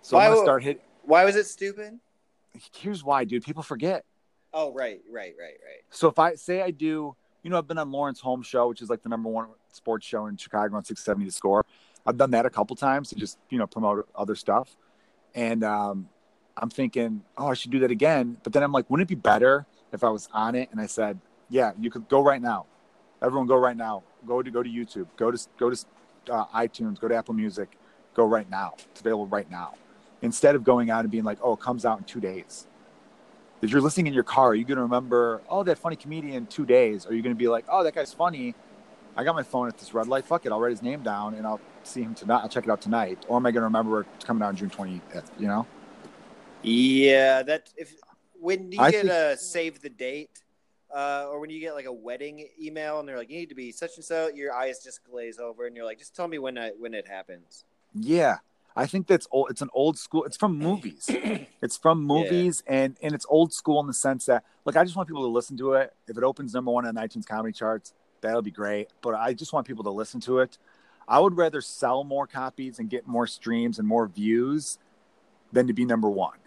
[0.00, 0.82] So Why I'm going to start hit.
[1.02, 1.98] Why was it stupid?
[2.74, 3.44] Here's why, dude.
[3.44, 4.04] People forget.
[4.58, 5.82] Oh, right, right, right, right.
[5.90, 8.80] So if I say I do, you know, I've been on Laurence Holmes show, which
[8.80, 11.66] is like the number one sports show in Chicago on 670 The Score.
[12.06, 14.74] I've done that a couple times to just, you know, promote other stuff.
[15.34, 16.08] And um,
[16.56, 18.38] I'm thinking, oh, I should do that again.
[18.42, 20.86] But then I'm like, wouldn't it be better if I was on it and I
[20.86, 21.18] said,
[21.50, 22.64] yeah, you could go right now.
[23.22, 24.04] Everyone go right now.
[24.26, 25.06] Go to go to YouTube.
[25.18, 25.84] Go to go to
[26.30, 26.98] uh, iTunes.
[26.98, 27.76] Go to Apple Music.
[28.14, 28.72] Go right now.
[28.90, 29.74] It's available right now.
[30.22, 32.66] Instead of going out and being like, oh, it comes out in two days.
[33.62, 36.34] If you're listening in your car, are you going to remember, oh, that funny comedian
[36.34, 37.06] in two days?
[37.06, 38.54] Are you going to be like, oh, that guy's funny.
[39.16, 40.26] I got my phone at this red light.
[40.26, 40.52] Fuck it.
[40.52, 42.40] I'll write his name down and I'll see him tonight.
[42.42, 43.24] I'll check it out tonight.
[43.28, 45.30] Or am I going to remember it's coming out on June 20th?
[45.38, 45.66] You know?
[46.62, 47.94] Yeah, that if
[48.38, 50.42] when you I get think- a save the date,
[50.94, 53.54] uh, or when you get like a wedding email and they're like, you need to
[53.54, 56.38] be such and so, your eyes just glaze over, and you're like, just tell me
[56.38, 57.64] when I when it happens.
[57.94, 58.36] Yeah.
[58.76, 59.50] I think that's old.
[59.50, 60.24] It's an old school.
[60.24, 61.06] It's from movies.
[61.62, 64.96] it's from movies, and and it's old school in the sense that, look, I just
[64.96, 65.94] want people to listen to it.
[66.06, 68.88] If it opens number one on the iTunes comedy charts, that'll be great.
[69.00, 70.58] But I just want people to listen to it.
[71.08, 74.78] I would rather sell more copies and get more streams and more views
[75.52, 76.38] than to be number one.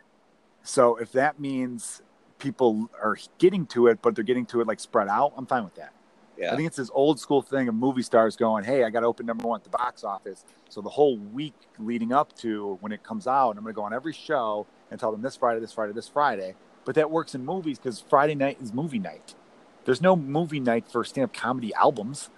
[0.61, 2.01] So if that means
[2.37, 5.63] people are getting to it, but they're getting to it like spread out, I'm fine
[5.63, 5.93] with that.
[6.39, 9.01] Yeah, I think it's this old school thing of movie stars going, "Hey, I got
[9.01, 12.77] to open number one at the box office." So the whole week leading up to
[12.79, 15.35] when it comes out, I'm going to go on every show and tell them this
[15.35, 16.55] Friday, this Friday, this Friday.
[16.85, 19.35] But that works in movies because Friday night is movie night.
[19.83, 22.29] There's no movie night for stand-up comedy albums.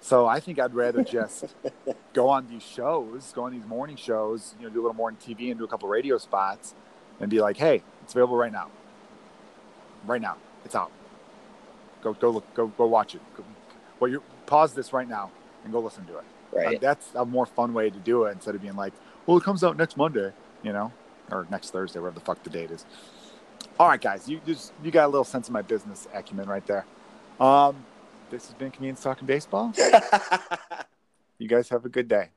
[0.00, 1.46] So I think I'd rather just
[2.12, 5.18] go on these shows, go on these morning shows, you know, do a little morning
[5.20, 6.74] TV and do a couple radio spots,
[7.18, 8.70] and be like, "Hey, it's available right now.
[10.06, 10.92] Right now, it's out.
[12.02, 13.20] Go, go, look, go, go watch it.
[13.36, 13.44] Go,
[14.00, 15.30] well, you pause this right now
[15.64, 16.24] and go listen to it.
[16.54, 16.80] Uh, right.
[16.80, 18.94] that's a more fun way to do it instead of being like,
[19.26, 20.92] "Well, it comes out next Monday." you know,
[21.30, 22.84] or next Thursday, whatever the fuck the date is.
[23.78, 26.66] All right, guys, you just you got a little sense of my business acumen right
[26.66, 26.84] there.
[27.40, 27.84] Um,
[28.30, 29.72] this has been comedians talking baseball.
[31.40, 32.30] You guys have a good day.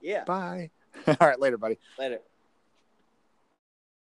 [0.00, 0.24] yeah.
[0.24, 0.70] Bye.
[1.06, 1.76] All right, later, buddy.
[1.98, 2.20] Later.